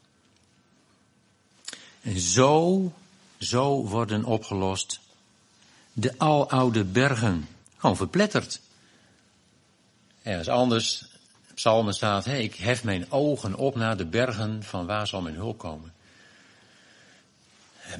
En 2.02 2.20
zo, 2.20 2.92
zo 3.38 3.84
worden 3.84 4.24
opgelost 4.24 5.00
de 5.92 6.18
aloude 6.18 6.84
bergen. 6.84 7.48
Gewoon 7.76 7.96
verpletterd. 7.96 8.60
Ergens 10.22 10.48
anders, 10.48 11.04
psalmen 11.54 11.94
staat, 11.94 12.24
hey, 12.24 12.42
ik 12.42 12.54
hef 12.54 12.84
mijn 12.84 13.10
ogen 13.10 13.54
op 13.54 13.74
naar 13.74 13.96
de 13.96 14.06
bergen, 14.06 14.62
van 14.62 14.86
waar 14.86 15.06
zal 15.06 15.22
mijn 15.22 15.34
hulp 15.34 15.58
komen? 15.58 15.92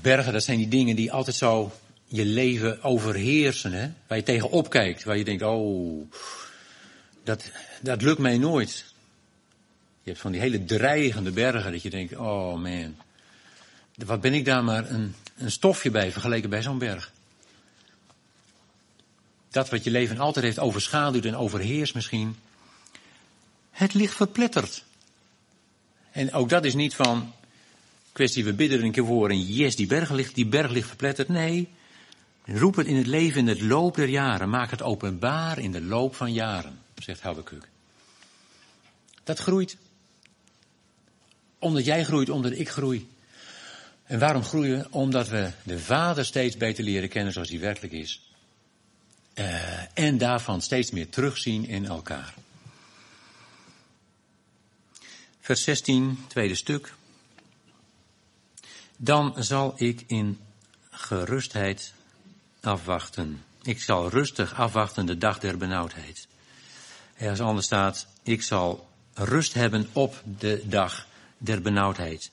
Bergen, 0.02 0.32
dat 0.32 0.44
zijn 0.44 0.58
die 0.58 0.68
dingen 0.68 0.96
die 0.96 1.12
altijd 1.12 1.36
zo 1.36 1.72
je 2.06 2.24
leven 2.24 2.82
overheersen, 2.82 3.72
hè? 3.72 3.90
waar 4.06 4.18
je 4.18 4.24
tegenop 4.24 4.70
kijkt, 4.70 5.04
waar 5.04 5.16
je 5.16 5.24
denkt, 5.24 5.42
oh, 5.42 6.10
dat, 7.24 7.50
dat 7.80 8.02
lukt 8.02 8.18
mij 8.18 8.38
nooit. 8.38 8.84
Je 10.02 10.10
hebt 10.10 10.22
van 10.22 10.32
die 10.32 10.40
hele 10.40 10.64
dreigende 10.64 11.30
bergen 11.30 11.72
dat 11.72 11.82
je 11.82 11.90
denkt, 11.90 12.16
oh 12.16 12.54
man, 12.54 12.96
wat 13.94 14.20
ben 14.20 14.34
ik 14.34 14.44
daar 14.44 14.64
maar 14.64 14.90
een, 14.90 15.14
een 15.36 15.50
stofje 15.50 15.90
bij 15.90 16.12
vergeleken 16.12 16.50
bij 16.50 16.62
zo'n 16.62 16.78
berg. 16.78 17.12
Dat 19.50 19.70
wat 19.70 19.84
je 19.84 19.90
leven 19.90 20.18
altijd 20.18 20.44
heeft 20.44 20.58
overschaduwd 20.58 21.24
en 21.24 21.36
overheerst 21.36 21.94
misschien, 21.94 22.36
het 23.74 23.94
ligt 23.94 24.14
verpletterd. 24.14 24.84
En 26.10 26.32
ook 26.32 26.48
dat 26.48 26.64
is 26.64 26.74
niet 26.74 26.94
van, 26.94 27.32
kwestie 28.12 28.44
we 28.44 28.52
bidden 28.52 28.78
er 28.78 28.84
een 28.84 28.92
keer 28.92 29.06
voor 29.06 29.30
en 29.30 29.42
yes, 29.42 29.76
die 29.76 29.86
berg 29.86 30.10
ligt, 30.10 30.34
die 30.34 30.46
berg 30.46 30.70
ligt 30.70 30.88
verpletterd. 30.88 31.28
Nee, 31.28 31.68
roep 32.44 32.76
het 32.76 32.86
in 32.86 32.96
het 32.96 33.06
leven 33.06 33.40
in 33.40 33.48
het 33.48 33.60
loop 33.60 33.94
der 33.94 34.08
jaren, 34.08 34.50
maak 34.50 34.70
het 34.70 34.82
openbaar 34.82 35.58
in 35.58 35.72
de 35.72 35.82
loop 35.82 36.14
van 36.14 36.32
jaren, 36.32 36.78
zegt 36.98 37.20
Habakkuk. 37.20 37.68
Dat 39.24 39.38
groeit. 39.38 39.76
Omdat 41.58 41.84
jij 41.84 42.04
groeit, 42.04 42.28
omdat 42.28 42.52
ik 42.52 42.68
groei. 42.68 43.08
En 44.04 44.18
waarom 44.18 44.42
groeien? 44.42 44.86
Omdat 44.92 45.28
we 45.28 45.50
de 45.62 45.78
Vader 45.78 46.24
steeds 46.24 46.56
beter 46.56 46.84
leren 46.84 47.08
kennen 47.08 47.32
zoals 47.32 47.48
hij 47.48 47.60
werkelijk 47.60 47.92
is. 47.92 48.20
Uh, 49.34 49.98
en 49.98 50.18
daarvan 50.18 50.62
steeds 50.62 50.90
meer 50.90 51.08
terugzien 51.08 51.66
in 51.66 51.86
elkaar. 51.86 52.34
Vers 55.44 55.62
16, 55.62 56.24
tweede 56.26 56.54
stuk. 56.54 56.94
Dan 58.96 59.34
zal 59.38 59.74
ik 59.76 60.04
in 60.06 60.40
gerustheid 60.90 61.92
afwachten. 62.60 63.44
Ik 63.62 63.80
zal 63.80 64.08
rustig 64.08 64.54
afwachten 64.54 65.06
de 65.06 65.18
dag 65.18 65.38
der 65.38 65.56
benauwdheid. 65.56 66.28
Ergens 67.16 67.40
anders 67.40 67.66
staat, 67.66 68.06
ik 68.22 68.42
zal 68.42 68.88
rust 69.14 69.54
hebben 69.54 69.88
op 69.92 70.22
de 70.38 70.62
dag 70.64 71.06
der 71.38 71.62
benauwdheid. 71.62 72.30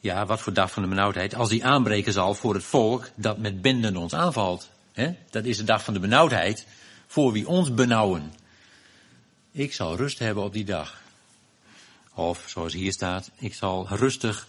Ja, 0.00 0.26
wat 0.26 0.40
voor 0.40 0.52
dag 0.52 0.70
van 0.70 0.82
de 0.82 0.88
benauwdheid? 0.88 1.34
Als 1.34 1.48
die 1.48 1.64
aanbreken 1.64 2.12
zal 2.12 2.34
voor 2.34 2.54
het 2.54 2.64
volk 2.64 3.10
dat 3.14 3.38
met 3.38 3.62
benden 3.62 3.96
ons 3.96 4.14
aanvalt. 4.14 4.70
He? 4.92 5.14
Dat 5.30 5.44
is 5.44 5.56
de 5.56 5.64
dag 5.64 5.84
van 5.84 5.94
de 5.94 6.00
benauwdheid 6.00 6.66
voor 7.06 7.32
wie 7.32 7.48
ons 7.48 7.74
benauwen. 7.74 8.34
Ik 9.52 9.72
zal 9.72 9.96
rust 9.96 10.18
hebben 10.18 10.44
op 10.44 10.52
die 10.52 10.64
dag. 10.64 11.02
Of, 12.14 12.44
zoals 12.46 12.72
hier 12.72 12.92
staat, 12.92 13.30
ik 13.38 13.54
zal 13.54 13.86
rustig 13.88 14.46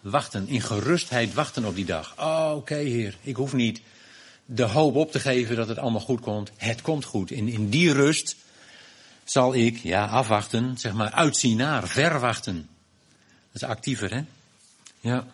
wachten, 0.00 0.48
in 0.48 0.60
gerustheid 0.60 1.34
wachten 1.34 1.64
op 1.64 1.74
die 1.74 1.84
dag. 1.84 2.14
Oh, 2.18 2.52
oké 2.56 2.74
heer, 2.74 3.16
ik 3.22 3.36
hoef 3.36 3.52
niet 3.52 3.80
de 4.46 4.62
hoop 4.62 4.94
op 4.94 5.12
te 5.12 5.20
geven 5.20 5.56
dat 5.56 5.68
het 5.68 5.78
allemaal 5.78 6.00
goed 6.00 6.20
komt. 6.20 6.50
Het 6.56 6.82
komt 6.82 7.04
goed. 7.04 7.30
In, 7.30 7.48
in 7.48 7.68
die 7.68 7.92
rust 7.92 8.36
zal 9.24 9.54
ik, 9.54 9.76
ja, 9.76 10.06
afwachten, 10.06 10.78
zeg 10.78 10.92
maar, 10.92 11.10
uitzien 11.10 11.56
naar, 11.56 11.88
verwachten. 11.88 12.68
Dat 13.52 13.62
is 13.62 13.68
actiever, 13.68 14.14
hè? 14.14 14.22
Ja, 15.00 15.26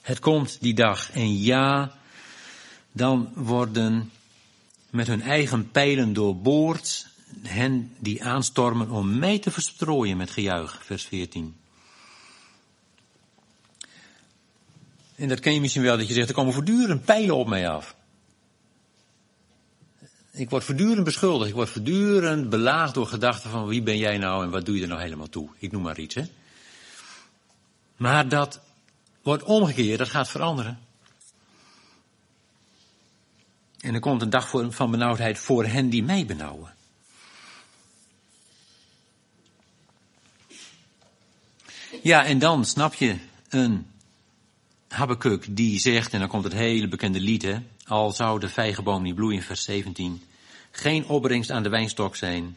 het 0.00 0.18
komt 0.18 0.56
die 0.60 0.74
dag. 0.74 1.12
En 1.12 1.38
ja, 1.38 1.92
dan 2.92 3.32
worden 3.34 4.10
met 4.90 5.06
hun 5.06 5.22
eigen 5.22 5.70
pijlen 5.70 6.12
doorboord 6.12 7.06
hen 7.42 7.94
die 7.98 8.24
aanstormen 8.24 8.90
om 8.90 9.18
mij 9.18 9.38
te 9.38 9.50
verstrooien 9.50 10.16
met 10.16 10.30
gejuich, 10.30 10.84
vers 10.84 11.04
14. 11.04 11.56
En 15.14 15.28
dat 15.28 15.40
ken 15.40 15.54
je 15.54 15.60
misschien 15.60 15.82
wel, 15.82 15.96
dat 15.96 16.08
je 16.08 16.14
zegt, 16.14 16.28
er 16.28 16.34
komen 16.34 16.52
voortdurend 16.52 17.04
pijlen 17.04 17.36
op 17.36 17.48
mij 17.48 17.68
af. 17.68 17.96
Ik 20.30 20.50
word 20.50 20.64
voortdurend 20.64 21.04
beschuldigd. 21.04 21.48
Ik 21.48 21.54
word 21.54 21.70
voortdurend 21.70 22.50
belaagd 22.50 22.94
door 22.94 23.06
gedachten 23.06 23.50
van 23.50 23.66
wie 23.66 23.82
ben 23.82 23.98
jij 23.98 24.18
nou 24.18 24.44
en 24.44 24.50
wat 24.50 24.64
doe 24.64 24.76
je 24.76 24.82
er 24.82 24.88
nou 24.88 25.00
helemaal 25.00 25.28
toe? 25.28 25.48
Ik 25.58 25.72
noem 25.72 25.82
maar 25.82 25.98
iets, 25.98 26.14
hè. 26.14 26.24
Maar 27.96 28.28
dat 28.28 28.60
wordt 29.22 29.42
omgekeerd, 29.42 29.98
dat 29.98 30.08
gaat 30.08 30.28
veranderen. 30.28 30.78
En 33.80 33.94
er 33.94 34.00
komt 34.00 34.22
een 34.22 34.30
dag 34.30 34.50
van 34.68 34.90
benauwdheid 34.90 35.38
voor 35.38 35.64
hen 35.64 35.88
die 35.88 36.02
mij 36.02 36.26
benauwen. 36.26 36.74
Ja, 42.00 42.24
en 42.24 42.38
dan 42.38 42.64
snap 42.64 42.94
je 42.94 43.16
een 43.48 43.86
Habakkuk 44.88 45.56
die 45.56 45.78
zegt, 45.78 46.12
en 46.12 46.18
dan 46.18 46.28
komt 46.28 46.44
het 46.44 46.52
hele 46.52 46.88
bekende 46.88 47.20
lied, 47.20 47.42
hè, 47.42 47.56
al 47.86 48.10
zou 48.10 48.40
de 48.40 48.48
vijgenboom 48.48 49.02
niet 49.02 49.14
bloeien, 49.14 49.42
vers 49.42 49.64
17, 49.64 50.22
geen 50.70 51.06
opbrengst 51.06 51.50
aan 51.50 51.62
de 51.62 51.68
wijnstok 51.68 52.16
zijn, 52.16 52.56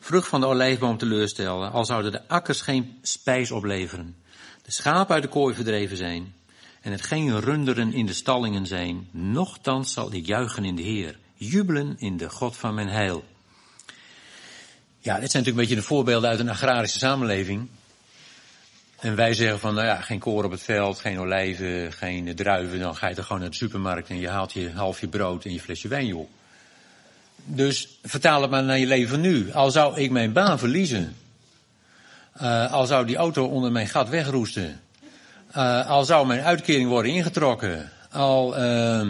vrucht 0.00 0.28
van 0.28 0.40
de 0.40 0.46
olijfboom 0.46 0.98
teleurstellen, 0.98 1.72
al 1.72 1.84
zouden 1.84 2.12
de 2.12 2.28
akkers 2.28 2.60
geen 2.60 2.98
spijs 3.02 3.50
opleveren, 3.50 4.16
de 4.62 4.72
schapen 4.72 5.14
uit 5.14 5.22
de 5.22 5.28
kooi 5.28 5.54
verdreven 5.54 5.96
zijn, 5.96 6.34
en 6.80 6.92
het 6.92 7.02
geen 7.02 7.40
runderen 7.40 7.92
in 7.92 8.06
de 8.06 8.12
stallingen 8.12 8.66
zijn, 8.66 9.08
nochtans 9.10 9.92
zal 9.92 10.12
ik 10.12 10.26
juichen 10.26 10.64
in 10.64 10.76
de 10.76 10.82
Heer, 10.82 11.18
jubelen 11.34 11.94
in 11.98 12.16
de 12.16 12.30
God 12.30 12.56
van 12.56 12.74
mijn 12.74 12.88
heil. 12.88 13.24
Ja, 14.98 15.20
dit 15.20 15.30
zijn 15.30 15.42
natuurlijk 15.42 15.46
een 15.46 15.54
beetje 15.54 15.74
de 15.74 15.82
voorbeelden 15.82 16.30
uit 16.30 16.40
een 16.40 16.48
agrarische 16.48 16.98
samenleving. 16.98 17.68
En 19.00 19.16
wij 19.16 19.34
zeggen 19.34 19.58
van, 19.58 19.74
nou 19.74 19.86
ja, 19.86 20.00
geen 20.00 20.18
koren 20.18 20.44
op 20.44 20.50
het 20.50 20.62
veld, 20.62 20.98
geen 20.98 21.18
olijven, 21.18 21.92
geen 21.92 22.34
druiven. 22.34 22.78
Dan 22.78 22.96
ga 22.96 23.08
je 23.08 23.14
toch 23.14 23.26
gewoon 23.26 23.40
naar 23.40 23.50
de 23.50 23.56
supermarkt 23.56 24.08
en 24.08 24.20
je 24.20 24.28
haalt 24.28 24.52
je 24.52 24.70
halfje 24.70 25.08
brood 25.08 25.44
en 25.44 25.52
je 25.52 25.60
flesje 25.60 25.88
wijn, 25.88 26.06
joh. 26.06 26.28
Dus 27.44 27.98
vertaal 28.02 28.42
het 28.42 28.50
maar 28.50 28.62
naar 28.62 28.78
je 28.78 28.86
leven 28.86 29.20
nu. 29.20 29.52
Al 29.52 29.70
zou 29.70 30.00
ik 30.00 30.10
mijn 30.10 30.32
baan 30.32 30.58
verliezen. 30.58 31.16
Uh, 32.42 32.72
al 32.72 32.86
zou 32.86 33.06
die 33.06 33.16
auto 33.16 33.44
onder 33.44 33.72
mijn 33.72 33.88
gat 33.88 34.08
wegroesten. 34.08 34.80
Uh, 35.56 35.90
al 35.90 36.04
zou 36.04 36.26
mijn 36.26 36.40
uitkering 36.40 36.88
worden 36.88 37.12
ingetrokken. 37.12 37.90
Al 38.10 38.62
uh, 38.62 39.06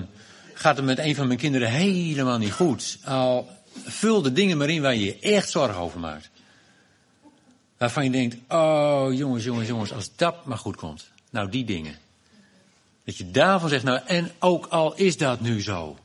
gaat 0.55 0.77
het 0.77 0.85
met 0.85 0.99
een 0.99 1.15
van 1.15 1.27
mijn 1.27 1.39
kinderen 1.39 1.71
helemaal 1.71 2.39
niet 2.39 2.53
goed. 2.53 2.99
Al 3.05 3.49
vul 3.85 4.23
de 4.23 4.33
dingen 4.33 4.57
maar 4.57 4.69
in 4.69 4.83
waar 4.83 4.95
je 4.95 5.05
je 5.05 5.19
echt 5.21 5.51
zorgen 5.51 5.81
over 5.81 6.01
maakt. 6.01 6.31
Waarvan 7.77 8.05
je 8.05 8.11
denkt, 8.11 8.37
oh 8.49 9.07
jongens, 9.11 9.45
jongens, 9.45 9.69
jongens, 9.69 9.93
als 9.93 10.17
dat 10.17 10.45
maar 10.45 10.59
goed 10.59 10.77
komt. 10.77 11.11
Nou, 11.31 11.51
die 11.51 11.65
dingen. 11.65 11.99
Dat 13.05 13.17
je 13.17 13.31
daarvan 13.31 13.69
zegt, 13.69 13.85
nou, 13.85 14.01
en 14.07 14.33
ook 14.39 14.67
al 14.67 14.95
is 14.95 15.17
dat 15.17 15.41
nu 15.41 15.63
zo. 15.63 15.99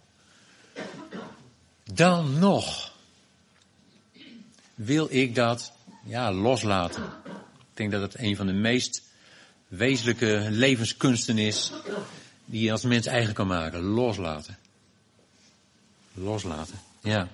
Dan 1.93 2.39
nog 2.39 2.93
wil 4.76 5.07
ik 5.09 5.36
dat, 5.36 5.72
ja, 6.05 6.34
loslaten. 6.34 7.03
Ik 7.24 7.78
denk 7.78 7.91
dat 7.91 8.01
het 8.01 8.19
een 8.19 8.36
van 8.36 8.45
de 8.45 8.53
meest 8.53 9.03
wezenlijke 9.67 10.47
levenskunsten 10.49 11.38
is 11.38 11.72
die 12.45 12.63
je 12.63 12.72
als 12.72 12.84
mens 12.84 13.05
eigen 13.05 13.34
kan 13.34 13.47
maken. 13.47 13.82
Loslaten. 13.82 14.57
Loslaten, 16.13 16.80
ja. 17.01 17.28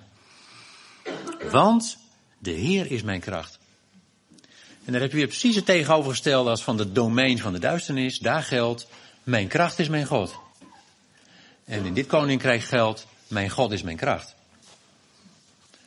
Want 1.50 1.98
de 2.38 2.50
Heer 2.50 2.90
is 2.90 3.02
mijn 3.02 3.20
kracht. 3.20 3.57
En 4.88 4.94
daar 4.94 5.02
heb 5.02 5.10
je 5.10 5.16
weer 5.16 5.26
precies 5.26 5.56
het 5.56 5.64
tegenovergestelde 5.64 6.50
als 6.50 6.62
van 6.62 6.78
het 6.78 6.94
domein 6.94 7.38
van 7.38 7.52
de 7.52 7.58
duisternis. 7.58 8.18
Daar 8.18 8.42
geldt, 8.42 8.86
mijn 9.22 9.48
kracht 9.48 9.78
is 9.78 9.88
mijn 9.88 10.06
God. 10.06 10.34
En 11.64 11.84
in 11.84 11.94
dit 11.94 12.06
koninkrijk 12.06 12.62
geldt, 12.62 13.06
mijn 13.26 13.50
God 13.50 13.72
is 13.72 13.82
mijn 13.82 13.96
kracht. 13.96 14.34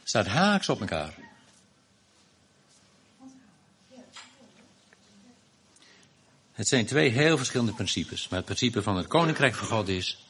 Staat 0.03 0.27
haaks 0.27 0.69
op 0.69 0.79
elkaar. 0.79 1.13
Het 6.51 6.67
zijn 6.67 6.85
twee 6.85 7.09
heel 7.09 7.37
verschillende 7.37 7.73
principes. 7.73 8.27
Maar 8.27 8.37
het 8.37 8.47
principe 8.47 8.81
van 8.81 8.97
het 8.97 9.07
koninkrijk 9.07 9.55
van 9.55 9.67
God 9.67 9.87
is, 9.87 10.25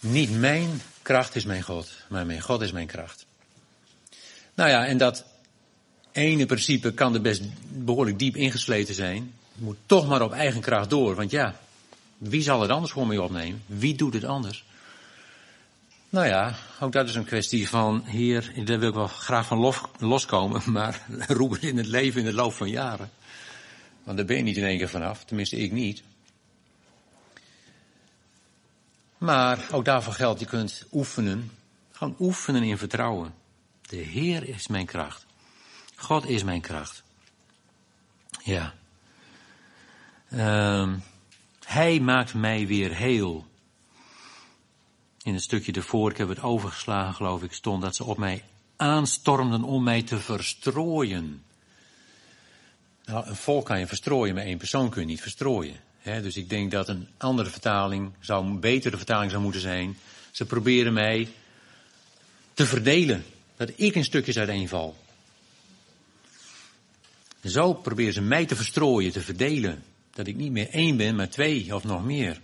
niet 0.00 0.38
mijn 0.38 0.82
kracht 1.02 1.34
is 1.34 1.44
mijn 1.44 1.62
God, 1.62 1.90
maar 2.08 2.26
mijn 2.26 2.40
God 2.40 2.60
is 2.60 2.72
mijn 2.72 2.86
kracht. 2.86 3.26
Nou 4.54 4.70
ja, 4.70 4.86
en 4.86 4.96
dat 4.96 5.31
ene 6.12 6.46
principe 6.46 6.92
kan 6.92 7.14
er 7.14 7.20
best 7.20 7.42
behoorlijk 7.68 8.18
diep 8.18 8.36
ingesleten 8.36 8.94
zijn. 8.94 9.32
Moet 9.54 9.76
toch 9.86 10.08
maar 10.08 10.22
op 10.22 10.32
eigen 10.32 10.60
kracht 10.60 10.90
door. 10.90 11.14
Want 11.14 11.30
ja, 11.30 11.56
wie 12.18 12.42
zal 12.42 12.60
het 12.60 12.70
anders 12.70 12.92
voor 12.92 13.06
mee 13.06 13.22
opnemen? 13.22 13.62
Wie 13.66 13.94
doet 13.94 14.14
het 14.14 14.24
anders? 14.24 14.64
Nou 16.08 16.26
ja, 16.26 16.54
ook 16.80 16.92
dat 16.92 17.08
is 17.08 17.14
een 17.14 17.24
kwestie 17.24 17.68
van, 17.68 18.02
heer, 18.04 18.52
daar 18.64 18.78
wil 18.78 18.88
ik 18.88 18.94
wel 18.94 19.06
graag 19.06 19.46
van 19.46 19.76
loskomen, 19.98 20.62
maar 20.72 21.06
roepen 21.28 21.60
in 21.60 21.76
het 21.76 21.86
leven 21.86 22.20
in 22.20 22.26
de 22.26 22.32
loop 22.32 22.52
van 22.52 22.70
jaren. 22.70 23.10
Want 24.02 24.16
daar 24.16 24.26
ben 24.26 24.36
je 24.36 24.42
niet 24.42 24.56
in 24.56 24.64
één 24.64 24.78
keer 24.78 24.88
vanaf, 24.88 25.24
tenminste 25.24 25.56
ik 25.56 25.72
niet. 25.72 26.02
Maar 29.18 29.66
ook 29.70 29.84
daarvoor 29.84 30.12
geldt, 30.12 30.40
je 30.40 30.46
kunt 30.46 30.86
oefenen, 30.92 31.50
gewoon 31.92 32.16
oefenen 32.18 32.62
in 32.62 32.78
vertrouwen. 32.78 33.34
De 33.82 33.96
Heer 33.96 34.48
is 34.48 34.66
mijn 34.66 34.86
kracht. 34.86 35.26
God 36.02 36.28
is 36.28 36.42
mijn 36.42 36.60
kracht. 36.60 37.02
Ja. 38.44 38.74
Uh, 40.32 40.92
hij 41.64 42.00
maakt 42.00 42.34
mij 42.34 42.66
weer 42.66 42.94
heel. 42.94 43.46
In 45.22 45.34
het 45.34 45.42
stukje 45.42 45.72
ervoor, 45.72 46.10
ik 46.10 46.16
heb 46.16 46.28
het 46.28 46.42
overgeslagen 46.42 47.14
geloof 47.14 47.42
ik, 47.42 47.52
stond 47.52 47.82
dat 47.82 47.96
ze 47.96 48.04
op 48.04 48.18
mij 48.18 48.44
aanstormden 48.76 49.62
om 49.62 49.82
mij 49.82 50.02
te 50.02 50.18
verstrooien. 50.18 51.42
Nou, 53.04 53.26
een 53.26 53.36
volk 53.36 53.66
kan 53.66 53.78
je 53.78 53.86
verstrooien, 53.86 54.34
maar 54.34 54.44
één 54.44 54.58
persoon 54.58 54.90
kun 54.90 55.00
je 55.00 55.06
niet 55.06 55.20
verstrooien. 55.20 55.76
dus 56.02 56.36
ik 56.36 56.48
denk 56.48 56.70
dat 56.70 56.88
een 56.88 57.08
andere 57.16 57.50
vertaling, 57.50 58.12
zou, 58.20 58.44
een 58.44 58.60
betere 58.60 58.96
vertaling 58.96 59.30
zou 59.30 59.42
moeten 59.42 59.60
zijn. 59.60 59.96
Ze 60.30 60.44
proberen 60.44 60.92
mij 60.92 61.28
te 62.54 62.66
verdelen. 62.66 63.24
Dat 63.56 63.72
ik 63.76 63.94
in 63.94 64.04
stukjes 64.04 64.38
uiteenval. 64.38 64.96
Zo 67.44 67.74
proberen 67.74 68.12
ze 68.12 68.20
mij 68.20 68.46
te 68.46 68.56
verstrooien, 68.56 69.12
te 69.12 69.20
verdelen. 69.20 69.84
Dat 70.10 70.26
ik 70.26 70.36
niet 70.36 70.52
meer 70.52 70.70
één 70.70 70.96
ben, 70.96 71.16
maar 71.16 71.28
twee 71.28 71.74
of 71.74 71.84
nog 71.84 72.04
meer. 72.04 72.40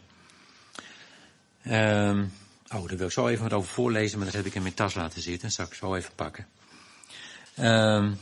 Um, 1.67 2.33
oh, 2.69 2.89
daar 2.89 2.97
wil 2.97 3.07
ik 3.07 3.13
zo 3.13 3.29
even 3.29 3.43
wat 3.43 3.53
over 3.53 3.71
voorlezen, 3.71 4.19
maar 4.19 4.27
dat 4.27 4.37
heb 4.37 4.47
ik 4.47 4.55
in 4.55 4.63
mijn 4.63 4.75
tas 4.75 4.95
laten 4.95 5.23
zitten. 5.23 5.43
Dat 5.43 5.53
zal 5.53 5.65
ik 5.65 5.75
zo 5.75 5.95
even 5.95 6.15
pakken. 6.15 6.47
Um, 7.59 8.19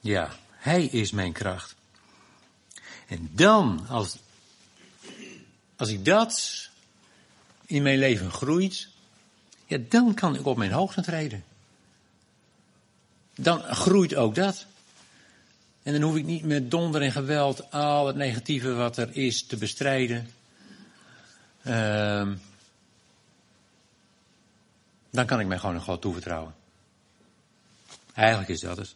ja, 0.00 0.36
hij 0.50 0.84
is 0.84 1.10
mijn 1.10 1.32
kracht. 1.32 1.74
En 3.06 3.30
dan, 3.32 3.86
als, 3.88 4.18
als 5.76 5.88
ik 5.88 6.04
dat 6.04 6.68
in 7.66 7.82
mijn 7.82 7.98
leven 7.98 8.30
groeit, 8.30 8.88
ja, 9.66 9.78
dan 9.88 10.14
kan 10.14 10.34
ik 10.34 10.46
op 10.46 10.56
mijn 10.56 10.72
hoogte 10.72 11.02
treden 11.02 11.44
dan 13.34 13.62
groeit 13.62 14.14
ook 14.14 14.34
dat. 14.34 14.66
En 15.82 15.92
dan 15.92 16.02
hoef 16.02 16.16
ik 16.16 16.24
niet 16.24 16.44
met 16.44 16.70
donder 16.70 17.02
en 17.02 17.12
geweld 17.12 17.70
al 17.70 18.06
het 18.06 18.16
negatieve 18.16 18.72
wat 18.72 18.96
er 18.96 19.16
is 19.16 19.46
te 19.46 19.56
bestrijden. 19.56 20.30
Um, 21.66 22.40
dan 25.10 25.26
kan 25.26 25.40
ik 25.40 25.46
mij 25.46 25.58
gewoon 25.58 25.74
aan 25.74 25.80
God 25.80 26.00
toevertrouwen. 26.00 26.54
Eigenlijk 28.14 28.48
is 28.48 28.60
dat 28.60 28.76
het. 28.76 28.94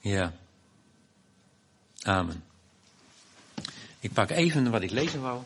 Ja. 0.00 0.32
Amen. 2.02 2.44
Ik 4.00 4.12
pak 4.12 4.30
even 4.30 4.70
wat 4.70 4.82
ik 4.82 4.90
lezen 4.90 5.20
wou. 5.20 5.42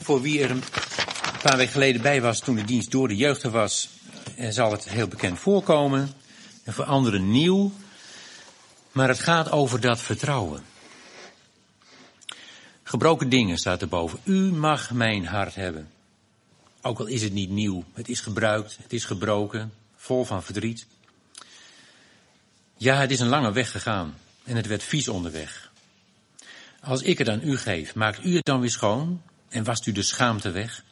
Voor 0.00 0.20
wie 0.20 0.42
er 0.42 0.56
paar 1.46 1.56
weken 1.56 1.72
geleden 1.72 2.02
bij 2.02 2.20
was 2.20 2.40
toen 2.40 2.56
de 2.56 2.64
dienst 2.64 2.90
door 2.90 3.08
de 3.08 3.16
jeugd 3.16 3.42
was, 3.42 3.88
zal 4.48 4.70
het 4.70 4.88
heel 4.88 5.08
bekend 5.08 5.38
voorkomen. 5.38 6.10
En 6.64 6.72
voor 6.72 6.84
anderen 6.84 7.30
nieuw. 7.30 7.72
Maar 8.92 9.08
het 9.08 9.18
gaat 9.18 9.50
over 9.50 9.80
dat 9.80 10.00
vertrouwen. 10.00 10.64
Gebroken 12.82 13.28
dingen 13.28 13.58
staat 13.58 13.80
erboven. 13.80 14.18
U 14.24 14.52
mag 14.52 14.90
mijn 14.90 15.26
hart 15.26 15.54
hebben. 15.54 15.90
Ook 16.82 16.98
al 16.98 17.06
is 17.06 17.22
het 17.22 17.32
niet 17.32 17.50
nieuw. 17.50 17.84
Het 17.92 18.08
is 18.08 18.20
gebruikt, 18.20 18.78
het 18.82 18.92
is 18.92 19.04
gebroken, 19.04 19.72
vol 19.96 20.24
van 20.24 20.42
verdriet. 20.42 20.86
Ja, 22.76 22.96
het 23.00 23.10
is 23.10 23.20
een 23.20 23.28
lange 23.28 23.52
weg 23.52 23.70
gegaan 23.70 24.14
en 24.44 24.56
het 24.56 24.66
werd 24.66 24.82
vies 24.82 25.08
onderweg. 25.08 25.72
Als 26.80 27.02
ik 27.02 27.18
het 27.18 27.28
aan 27.28 27.40
u 27.42 27.56
geef, 27.56 27.94
maakt 27.94 28.24
u 28.24 28.34
het 28.34 28.44
dan 28.44 28.60
weer 28.60 28.70
schoon 28.70 29.22
en 29.48 29.64
wast 29.64 29.86
u 29.86 29.92
de 29.92 30.02
schaamte 30.02 30.50
weg? 30.50 30.84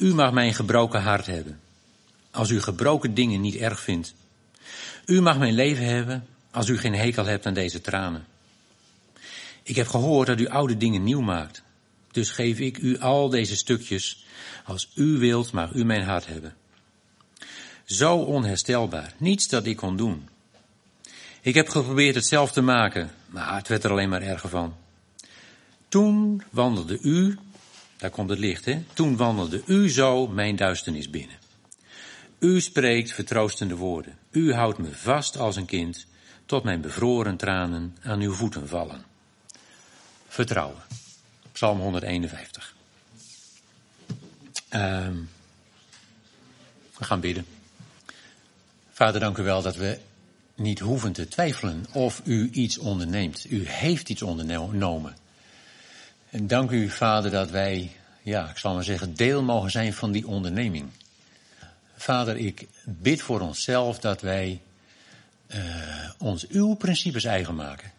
U 0.00 0.14
mag 0.14 0.32
mijn 0.32 0.54
gebroken 0.54 1.02
hart 1.02 1.26
hebben, 1.26 1.60
als 2.30 2.50
u 2.50 2.60
gebroken 2.60 3.14
dingen 3.14 3.40
niet 3.40 3.54
erg 3.54 3.80
vindt. 3.80 4.14
U 5.06 5.20
mag 5.20 5.38
mijn 5.38 5.54
leven 5.54 5.84
hebben, 5.84 6.26
als 6.50 6.68
u 6.68 6.78
geen 6.78 6.94
hekel 6.94 7.24
hebt 7.24 7.46
aan 7.46 7.54
deze 7.54 7.80
tranen. 7.80 8.26
Ik 9.62 9.76
heb 9.76 9.88
gehoord 9.88 10.26
dat 10.26 10.40
u 10.40 10.48
oude 10.48 10.76
dingen 10.76 11.04
nieuw 11.04 11.20
maakt. 11.20 11.62
Dus 12.10 12.30
geef 12.30 12.58
ik 12.58 12.78
u 12.78 12.98
al 12.98 13.28
deze 13.28 13.56
stukjes. 13.56 14.24
Als 14.64 14.90
u 14.94 15.18
wilt, 15.18 15.52
mag 15.52 15.72
u 15.72 15.84
mijn 15.84 16.02
hart 16.02 16.26
hebben. 16.26 16.54
Zo 17.84 18.16
onherstelbaar. 18.16 19.14
Niets 19.18 19.48
dat 19.48 19.66
ik 19.66 19.76
kon 19.76 19.96
doen. 19.96 20.28
Ik 21.40 21.54
heb 21.54 21.68
geprobeerd 21.68 22.14
het 22.14 22.26
zelf 22.26 22.52
te 22.52 22.60
maken, 22.60 23.10
maar 23.26 23.56
het 23.56 23.68
werd 23.68 23.84
er 23.84 23.90
alleen 23.90 24.08
maar 24.08 24.22
erger 24.22 24.48
van. 24.48 24.74
Toen 25.88 26.42
wandelde 26.50 26.98
u, 27.00 27.38
daar 28.00 28.10
komt 28.10 28.30
het 28.30 28.38
licht, 28.38 28.64
hè? 28.64 28.82
Toen 28.92 29.16
wandelde 29.16 29.62
u 29.66 29.90
zo 29.90 30.26
mijn 30.26 30.56
duisternis 30.56 31.10
binnen. 31.10 31.36
U 32.38 32.60
spreekt 32.60 33.12
vertroostende 33.12 33.76
woorden. 33.76 34.18
U 34.30 34.54
houdt 34.54 34.78
me 34.78 34.92
vast 34.92 35.36
als 35.36 35.56
een 35.56 35.64
kind, 35.64 36.06
tot 36.46 36.64
mijn 36.64 36.80
bevroren 36.80 37.36
tranen 37.36 37.96
aan 38.02 38.20
uw 38.20 38.32
voeten 38.32 38.68
vallen. 38.68 39.04
Vertrouwen. 40.28 40.82
Psalm 41.52 41.80
151. 41.80 42.74
Ehm, 44.68 45.16
we 46.98 47.04
gaan 47.04 47.20
bidden. 47.20 47.46
Vader, 48.90 49.20
dank 49.20 49.38
u 49.38 49.42
wel 49.42 49.62
dat 49.62 49.76
we 49.76 49.98
niet 50.54 50.78
hoeven 50.78 51.12
te 51.12 51.28
twijfelen 51.28 51.86
of 51.92 52.22
u 52.24 52.48
iets 52.52 52.78
onderneemt. 52.78 53.46
U 53.48 53.68
heeft 53.68 54.08
iets 54.08 54.22
ondernomen. 54.22 55.16
En 56.30 56.46
dank 56.46 56.70
u, 56.70 56.88
Vader, 56.88 57.30
dat 57.30 57.50
wij, 57.50 57.90
ja, 58.22 58.48
ik 58.50 58.58
zal 58.58 58.74
maar 58.74 58.84
zeggen, 58.84 59.14
deel 59.14 59.42
mogen 59.42 59.70
zijn 59.70 59.92
van 59.92 60.12
die 60.12 60.26
onderneming. 60.26 60.90
Vader, 61.96 62.36
ik 62.36 62.68
bid 62.84 63.22
voor 63.22 63.40
onszelf 63.40 63.98
dat 63.98 64.20
wij 64.20 64.60
uh, 65.46 66.10
ons 66.18 66.46
uw 66.46 66.74
principes 66.74 67.24
eigen 67.24 67.54
maken. 67.54 67.92